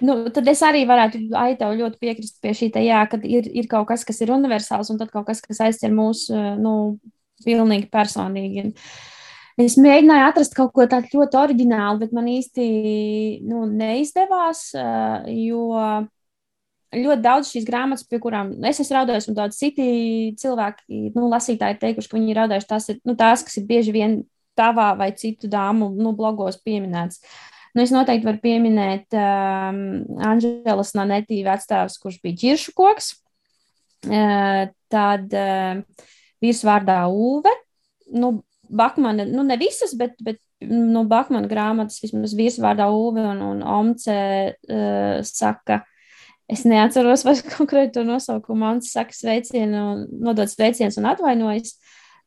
[0.05, 3.87] Nu, tad es arī varētu Aitau ļoti piekrist pie šī, jā, kad ir, ir kaut
[3.89, 6.27] kas, kas ir universāls, un tad kaut kas, kas aizķer mūs
[6.61, 6.75] nu,
[7.47, 8.67] pilnīgi personīgi.
[8.67, 9.15] Uh,
[9.57, 12.67] Es mēģināju atrast kaut ko tādu ļoti oriģinālu, bet man īsti
[13.49, 14.69] nu, neizdevās,
[15.33, 15.63] jo
[16.97, 19.87] ļoti daudz šīs grāmatas, pie kurām es esmu raudājis, un daudz citi
[20.41, 23.95] cilvēki, nu, lasītāji, teikuši, ka viņi ir raudājuši, tās ir nu, tās, kas ir bieži
[23.97, 24.19] vien
[24.57, 27.21] tavā vai citu dāmu nu, blogos pieminētas.
[27.77, 29.81] Nu, es noteikti varu pieminēt um,
[30.25, 33.11] Anģelas Nanetī vecstāvs, kurš bija ķiršu koks.
[34.07, 35.83] Uh, tad uh,
[36.45, 37.53] vīrs vārdā Uve.
[38.17, 38.39] Nu,
[38.69, 44.17] Bakmana, nu ne visas, bet, bet nu, Bakmana grāmatas, vismaz virsvārdā Uve un, un Omce
[44.17, 45.83] uh, saka,
[46.51, 51.77] es neatceros vairs konkrētu nosaukumu, Omce saka sveicienu, nodod sveiciens un atvainojas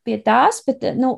[0.08, 1.18] pie tās, bet, nu,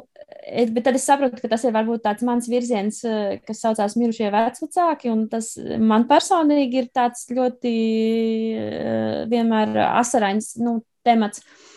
[0.73, 3.03] bet tad es saprotu, ka tas ir varbūt tāds mans virziens,
[3.45, 7.75] kas saucās mirušie vecvecāki, un tas man personīgi ir tāds ļoti
[8.55, 11.41] uh, vienmēr asarains, nu, temats.
[11.41, 11.70] Uh,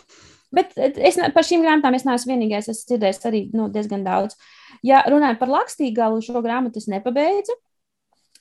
[0.55, 2.69] Bet es, par šīm grāmatām es neesmu vienīgais.
[2.71, 4.37] Es dzirdēju arī nu, diezgan daudz.
[4.85, 7.57] Ja runājot par Lakstīgalu, šo grāmatu es nepabeidzu.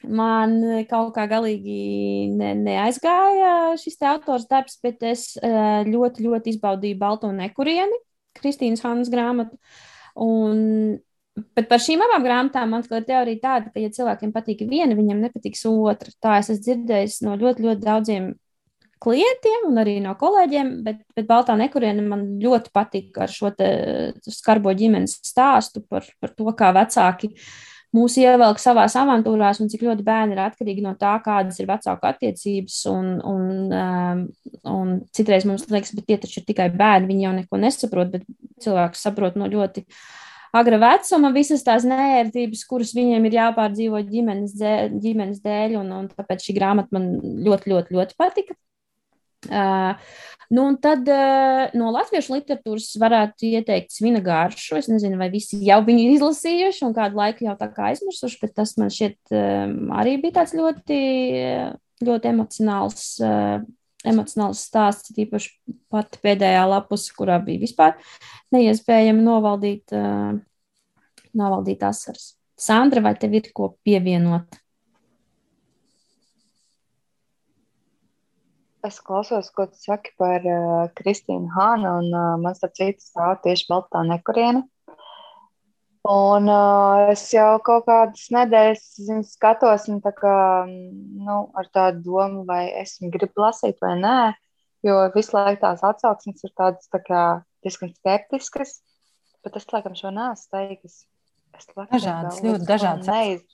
[0.05, 0.59] Man
[0.91, 7.97] kaut kā galīgi ne, neaizgāja šis autors darbs, bet es ļoti, ļoti izbaudīju Balto nekurieni,
[8.37, 9.57] Kristīnas Hannas grāmatu.
[10.21, 11.01] Un,
[11.57, 15.25] bet par šīm abām grāmatām man ir teorija tāda, ka, ja cilvēkiem patīk viena, viņam
[15.25, 16.13] nepatiks otra.
[16.21, 18.35] Tā es esmu dzirdējis no ļoti, ļoti daudziem
[19.03, 23.53] klientiem un arī no kolēģiem, bet, bet Baltā nekuriena man ļoti patīk ar šo
[24.31, 27.35] skarbo ģimenes stāstu par, par to, kā vecāki
[27.95, 32.09] mūs ievelk savās avantūrās un cik ļoti bērni ir atkarīgi no tā, kādas ir vecāku
[32.11, 32.81] attiecības.
[32.91, 34.25] Un, un, um,
[34.73, 38.27] un citreiz mums liekas, bet tie taču ir tikai bērni, viņi jau neko nesaprot, bet
[38.65, 39.85] cilvēks saprot no ļoti
[40.55, 46.11] agra vecuma visas tās nērtības, kuras viņiem ir jāpārdzīvo ģimenes dēļ, ģimenes dēļ un, un
[46.11, 47.11] tāpēc šī grāmata man
[47.47, 48.59] ļoti, ļoti, ļoti patika.
[50.55, 51.09] Nu, un tad
[51.75, 54.77] no latviešu literatūras varētu ieteikt svina garšu.
[54.79, 58.53] Es nezinu, vai visi jau viņu izlasījuši un kādu laiku jau tā kā aizmirsuši, bet
[58.61, 59.35] tas man šķiet
[59.97, 60.99] arī bija tāds ļoti,
[62.05, 63.09] ļoti emocionāls.
[64.05, 65.55] Emocionāls stāsts, īpaši
[65.89, 67.95] pati pēdējā lapus, kurā bija vispār
[68.53, 69.95] neiespējami novaldīt,
[71.33, 72.35] novaldīt asaras.
[72.61, 74.61] Sandra, vai tev ir ko pievienot?
[78.85, 83.39] Es klausos, ko tu saki par uh, Kristīnu Hānu, un uh, man starp citu stāv
[83.47, 84.61] tieši Baltā nekuriena.
[86.05, 90.35] Un uh, es jau kaut kādas nedēļas zinu, skatos, un tā kā,
[90.69, 94.19] nu, ar tādu domu, vai es viņu gribu lasīt vai nē,
[94.85, 97.25] jo visu laiku tās atsauksmes ir tādas tā kā
[97.65, 98.83] diezgan skeptiskas,
[99.41, 101.07] bet es, laikam, šo neesmu teikusi.
[101.89, 103.09] Dažādas, ļoti dažādas.
[103.09, 103.45] Neiz...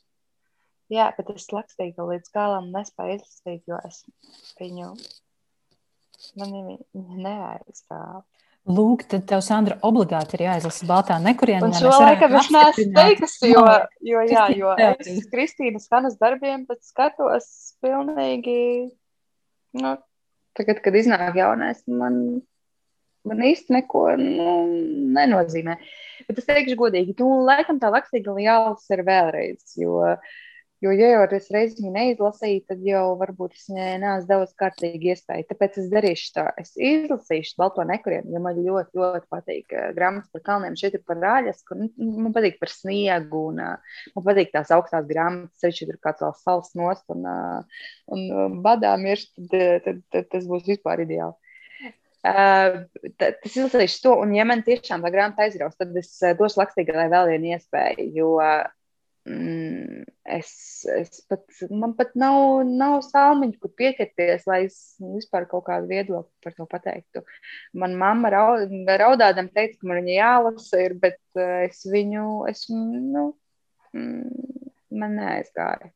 [0.91, 4.03] Jā, bet es lakstīju līdz galam nespēju izlasīt, jo es
[4.59, 4.95] viņu
[6.39, 8.23] Man viņa neaizstāv.
[8.71, 11.71] Lūk, tad tev, Sandra, obligāti ir jāizlasa Baltā nekurienē.
[11.71, 13.63] Un šo laikam es neesmu teikusi, jo,
[14.05, 17.49] jo, jā, jo es Kristīnas Hanas darbiem pēc skatos
[17.83, 18.61] pilnīgi,
[19.81, 19.95] nu,
[20.59, 22.21] tagad, kad iznāk jaunais, man,
[23.27, 24.53] man īsti neko nu,
[25.17, 25.79] nenozīmē.
[26.29, 30.05] Bet es teikšu godīgi, nu, laikam tā lakstīga jālas ir vēlreiz, jo
[30.81, 35.11] Jo, ja jau es reizi viņu neizlasīju, tad jau varbūt es ne, neesmu devis kārtīgi
[35.13, 35.45] iespēju.
[35.51, 36.45] Tāpēc es darīšu tā.
[36.63, 40.79] Es izlasīšu balto nekurienu, jo man ļoti, ļoti patīk uh, grāmatas par kalniem.
[40.81, 44.73] Šeit ir par rāļas, kur nu, man patīk par sniegu, un uh, man patīk tās
[44.73, 47.85] augstās grāmatas, ceļš ir kāds vēl sals nost un, uh,
[48.17, 51.37] un badā mirst, tad, tad, tad, tas būs vispār ideāli.
[52.25, 52.83] Uh,
[53.21, 57.35] tas izlasīšu to, un ja man tiešām tā grāmata aizraus, tad es došu lakstīgai vēl
[57.35, 58.65] vienu iespēju, jo uh,
[59.31, 60.05] mm,
[60.37, 60.51] es,
[60.97, 66.45] es pat, man pat nav, nav salmiņu, kur pieķerties, lai es vispār kaut kādu viedokli
[66.45, 67.23] par to pateiktu.
[67.83, 68.75] Man mamma raud,
[69.05, 73.31] raudādam teica, ka man viņa jālasa ir, bet uh, es viņu, es, nu,
[73.95, 74.69] mm,
[75.03, 75.95] man neaizgāja.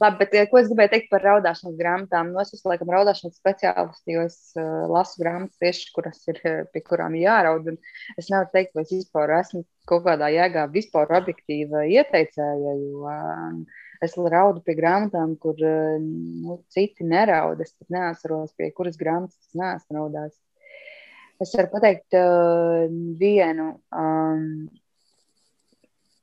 [0.00, 2.32] Labi, bet ko es gribēju teikt par raudāšanas grāmatām?
[2.34, 6.40] Nu, es esmu laikam raudāšanas speciālists, jo es uh, lasu grāmatas tieši, kuras ir
[6.72, 7.68] pie kurām jāraud.
[8.16, 13.80] Es nevaru teikt, vai es vispār esmu kaut kādā jēgā vispār objektīva ieteicēja, jo uh,
[14.04, 17.60] es raudu pie grāmatām, kur uh, nu, citi neraud.
[17.64, 20.38] Es pat neatceros, pie kuras grāmatas es neesmu raudājis.
[21.40, 22.84] Es varu pateikt uh,
[23.20, 23.72] vienu.
[23.96, 24.68] Um,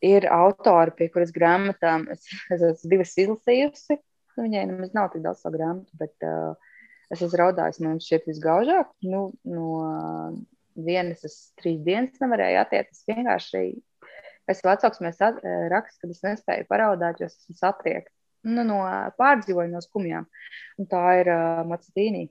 [0.05, 3.97] ir autori, pie kuras grāmatām es, es esmu divas izlasījusi.
[4.37, 6.53] Nu, viņai nemaz nav tik daudz savu grāmatu, bet uh,
[7.13, 8.91] es esmu raudājis, man šķiet visgaužāk.
[9.07, 9.69] Nu, no
[10.77, 12.93] vienas es trīs dienas nevarēju attiekt.
[12.93, 13.63] Es vienkārši,
[14.53, 15.23] es vecāks mēs
[15.73, 18.13] rakstu, kad es nespēju paraudāt, jo es esmu satriekta.
[18.47, 18.79] Nu, no
[19.17, 20.27] pārdzīvoju no skumjām.
[20.77, 22.29] Un tā ir uh, Macetīnija.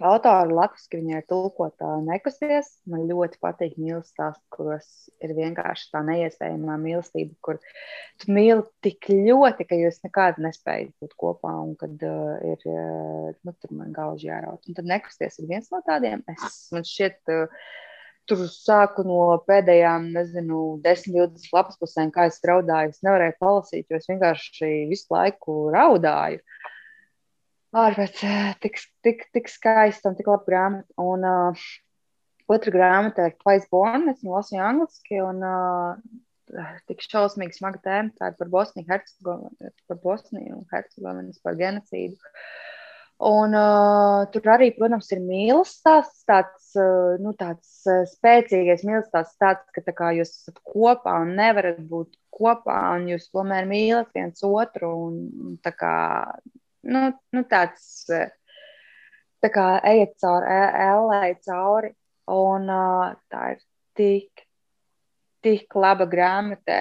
[0.00, 2.70] Autora latviešu viņai ir tulkotā nekusties.
[2.88, 4.86] Man ļoti patīk mīlestības stāsts, kuros
[5.20, 7.58] ir vienkārši tā neiespējamā mīlestība, kur
[8.22, 13.28] tu mīli tik ļoti, ka jūs nekad nespējat būt kopā un kad uh, ir, uh,
[13.44, 14.64] nu, tur man gauži jāraut.
[14.64, 16.24] Un tad nekusties ir viens no tādiem.
[16.32, 17.68] Es, man šķiet, uh,
[18.30, 22.96] tur sāku no pēdējām, nezinu, 10, 20 lapas pusēm, kā es raudāju.
[22.96, 26.40] Es nevarēju palasīt, jo es vienkārši visu laiku raudāju.
[26.40, 26.76] Uh,
[27.76, 28.22] ārpēc
[28.62, 30.88] tik, tik, tik skaista un tik laba grāmata.
[31.02, 31.68] Un uh,
[32.50, 38.14] otra grāmata ir Twice Born, es viņu lasīju angliski, un uh, tik šausmīgi smaga tēma,
[38.18, 42.18] tā ir par Bosniju, Hercegovinu, par Bosniju un Hercegovinas, par genocīdu.
[43.20, 49.68] Un uh, tur arī, protams, ir mīlestības, tāds, uh, nu, tāds uh, spēcīgais mīlestības stāsts,
[49.76, 54.40] ka tā kā jūs esat kopā un nevarat būt kopā, un jūs tomēr mīlat viens
[54.46, 54.94] otru.
[55.10, 55.92] Un, un tā kā
[56.82, 58.06] nu, nu tāds
[59.40, 61.92] tā kā ejiet cauri ellē cauri,
[62.30, 63.60] un uh, tā ir
[63.98, 64.44] tik,
[65.44, 66.78] tik laba grāmata.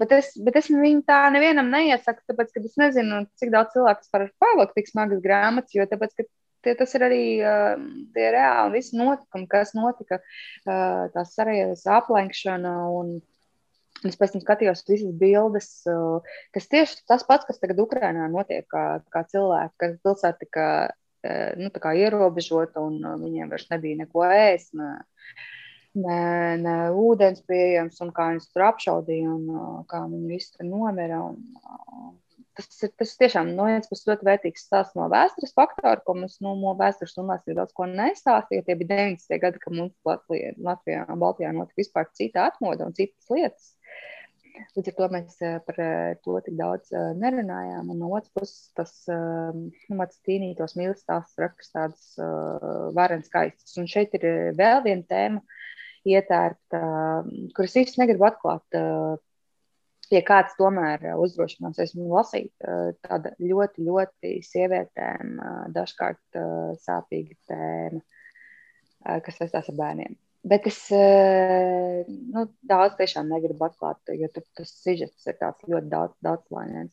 [0.00, 4.12] Bet es, bet es viņu tā nevienam neiesaku, tāpēc, ka es nezinu, cik daudz cilvēku
[4.14, 6.26] var pavakt tik smagas grāmatas, jo tāpēc, ka
[6.66, 7.74] tie, tas ir arī uh,
[8.16, 13.18] tie reāli visi notikumi, kas notika, uh, tā Sarajevis aplenkšana un
[14.06, 16.22] Es pēc tam skatījos visas bildes, uh,
[16.54, 21.58] kas tieši tas pats, kas tagad Ukrajinā notiek, kā, kā cilvēki, kas pilsēta tika uh,
[21.58, 24.70] nu, ierobežota un uh, viņiem vairs nebija neko ēst.
[24.78, 24.92] Ne,
[25.98, 26.20] ne,
[26.62, 31.24] ne ūdens pieejams, un kā viņus tur apšaudīja, un kā viņi visi tur nomira.
[31.32, 32.16] Un,
[32.58, 36.38] tas, ir, tas tiešām no vienas puses ļoti vērtīgs stāsts no vēstures faktora, ko mums
[36.44, 38.66] nu, no vēstures runās ir daudz ko nestāstīja.
[38.66, 39.40] Tie bija 90.
[39.44, 43.72] gadi, kad mums Latvijā, Latvijā Baltijā notika vispār cita atmoda un citas lietas.
[44.76, 47.90] Līdz ar to mēs eh, par eh, to tik daudz eh, nerunājām.
[47.92, 53.76] Un no otras puses, tas nu, Matstīnī tos mīlestības raksta tādas varenas skaistas.
[53.80, 54.26] Un šeit ir
[54.58, 55.42] vēl viena tēma
[56.08, 56.82] ietērpta,
[57.56, 58.78] kuras īsti negribu atklāt.
[60.08, 62.54] Pie kāds tomēr uzdrošinās esmu lasīt.
[63.04, 65.34] Tāda ļoti, ļoti sievietēm
[65.74, 66.40] dažkārt
[66.86, 68.00] sāpīga tēma,
[69.26, 70.16] kas saistās ar bērniem.
[70.46, 75.90] Bet es eh, nu, daudz tiešām negribu atklāt, jo tur tas sižets ir tāds ļoti
[75.90, 76.92] daudz, daudz slāņains.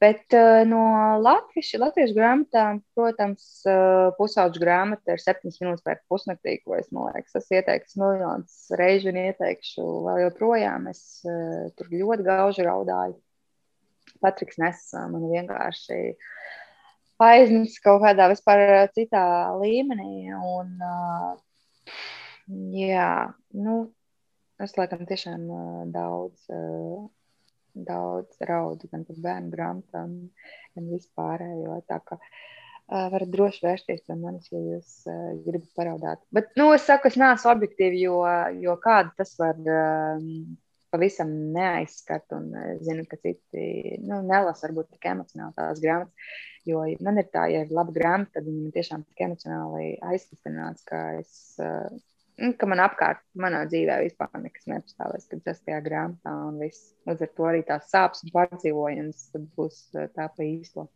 [0.00, 0.80] Bet uh, no
[1.20, 7.10] latviešu, latviešu grāmatām, protams, uh, pusauģu grāmata ir septiņas minūtes pēc pusnaktī, ko es, man
[7.10, 10.88] liekas, es ieteiktu miljonus reižu un ieteikšu vēl joprojām.
[10.88, 11.02] Es
[11.76, 13.18] tur ļoti gauži raudāju.
[14.24, 16.00] Patriks Ness man vienkārši
[17.20, 19.26] aiznes kaut kādā vispār citā
[19.60, 20.32] līmenī.
[20.40, 21.36] Un, uh,
[22.50, 23.74] Jā, nu,
[24.62, 25.44] es laikam tiešām
[25.94, 26.48] daudz,
[27.74, 30.16] daudz raudu gan par bērnu grāmatām,
[30.74, 31.76] gan vispārējo.
[31.86, 32.18] Tā kā
[32.90, 34.96] varat droši vērsties pie manis, ja jūs
[35.44, 36.24] gribat paraudāt.
[36.34, 38.18] Bet, nu, es saku, es neesmu objektīvi, jo,
[38.58, 39.62] jo kādu tas var
[40.90, 42.26] pavisam neaizskart.
[42.34, 46.36] Un es zinu, ka citi nu, nelasa varbūt tik emocionāli tās grāmatas.
[46.68, 51.06] Jo man ir tā, ja ir laba grāmata, tad viņa tiešām tik emocionāli aizkustināts, ka
[51.22, 51.36] es.
[51.62, 51.86] Uh,
[52.58, 56.94] ka man apkārt, manā dzīvē vispār nekas nepastāvēs, kad tas tajā grāmatā un viss.
[57.08, 59.28] Līdz ar to arī tās sāpes un pārdzīvojums
[59.58, 60.86] būs eh, tā pa īsto.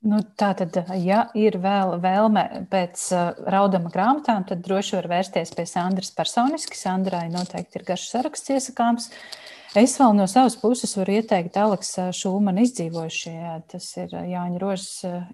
[0.00, 5.52] Nu, tā tad, ja ir vēl vēlme pēc uh, raudama grāmatām, tad droši var vērsties
[5.52, 6.78] pie Sandras personiski.
[6.78, 9.10] Sandrai noteikti ir garš saraksts iesakāms.
[9.10, 13.36] Uh, Es vēl no savas puses varu ieteikt Aleksa Šūmana izdzīvojušie.
[13.70, 14.88] Tas ir Jāņa Rožas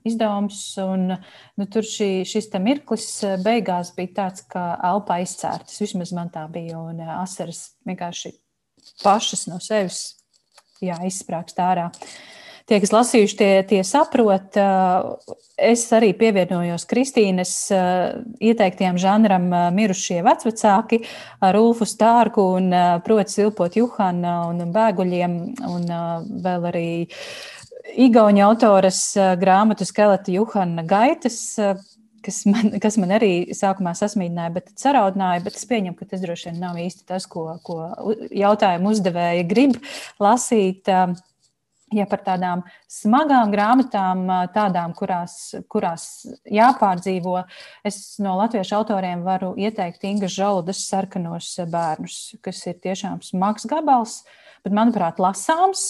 [0.04, 0.60] izdevums.
[0.82, 1.14] Un,
[1.56, 3.08] nu, tur šī, šis mirklis
[3.44, 5.80] beigās bija tāds, ka elpa izcērtas.
[5.80, 6.82] Vismaz man tā bija.
[6.84, 8.34] Un asaras vienkārši
[9.00, 10.18] pašas no sevis
[10.84, 11.88] jā, izsprāgst ārā.
[11.88, 14.58] Uh, tie, kas lasījuši, tie, tie saprot.
[15.56, 17.52] Es arī pievienojos Kristīnas
[18.44, 21.00] ieteiktiem žanram mirušie vecvecāki
[21.40, 22.68] ar Ulfu Stārku un
[23.06, 25.38] proti Silpot Juhana un bēguļiem
[25.70, 25.88] un
[26.44, 26.88] vēl arī
[27.96, 29.00] Igauņa autoras
[29.40, 31.38] grāmatu skeleta Juhana Gaitas
[32.26, 35.44] kas man, kas man arī sākumā sasmīdināja, bet saraudināja.
[35.46, 37.78] Bet es pieņemu, ka tas droši vien nav īsti tas, ko, ko
[38.34, 39.78] jautājumu uzdevēja grib
[40.22, 40.90] lasīt.
[41.94, 47.36] Ja par tādām smagām grāmatām, tādām, kurās, kurās jāpārdzīvo,
[47.86, 54.24] es no latviešu autoriem varu ieteikt Inga Žaudas sarkanos bērnus, kas ir tiešām smags gabals,
[54.66, 55.84] bet, manuprāt, lasāms.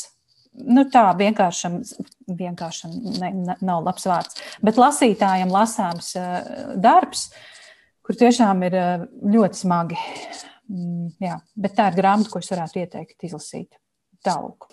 [0.56, 1.80] Nu, tā vienkāršam,
[2.28, 6.12] vienkāršam ne, ne, nav labs vārds, bet lasītājam lasāms
[6.80, 7.30] darbs,
[8.04, 8.78] kur tiešām ir
[9.36, 10.00] ļoti smagi.
[10.68, 13.76] Mm, jā, bet tā ir grāmata, ko es varētu ieteikt izlasīt.
[14.26, 14.66] Tālūk.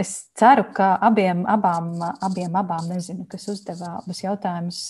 [0.00, 1.94] Es ceru, ka abiem, abām,
[2.24, 4.80] abiem, abām nezinu, kas uzdevā abus jautājumus,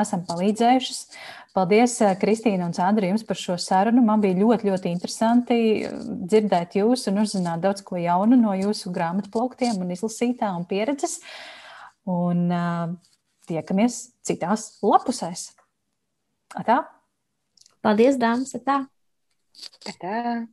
[0.00, 1.04] esam palīdzējušas.
[1.54, 4.02] Paldies, Kristīna un Sandra, jums par šo sarunu.
[4.06, 5.60] Man bija ļoti, ļoti interesanti
[6.02, 11.20] dzirdēt jūs un uzzināt daudz ko jaunu no jūsu grāmatu plauktiem un izlasītā un pieredzes.
[12.10, 12.48] Un
[13.48, 15.52] tiekamies citās lapusēs.
[16.58, 16.82] Atā!
[17.86, 18.56] Paldies, dāmas!
[18.58, 18.82] Atā!
[19.86, 20.48] Atā!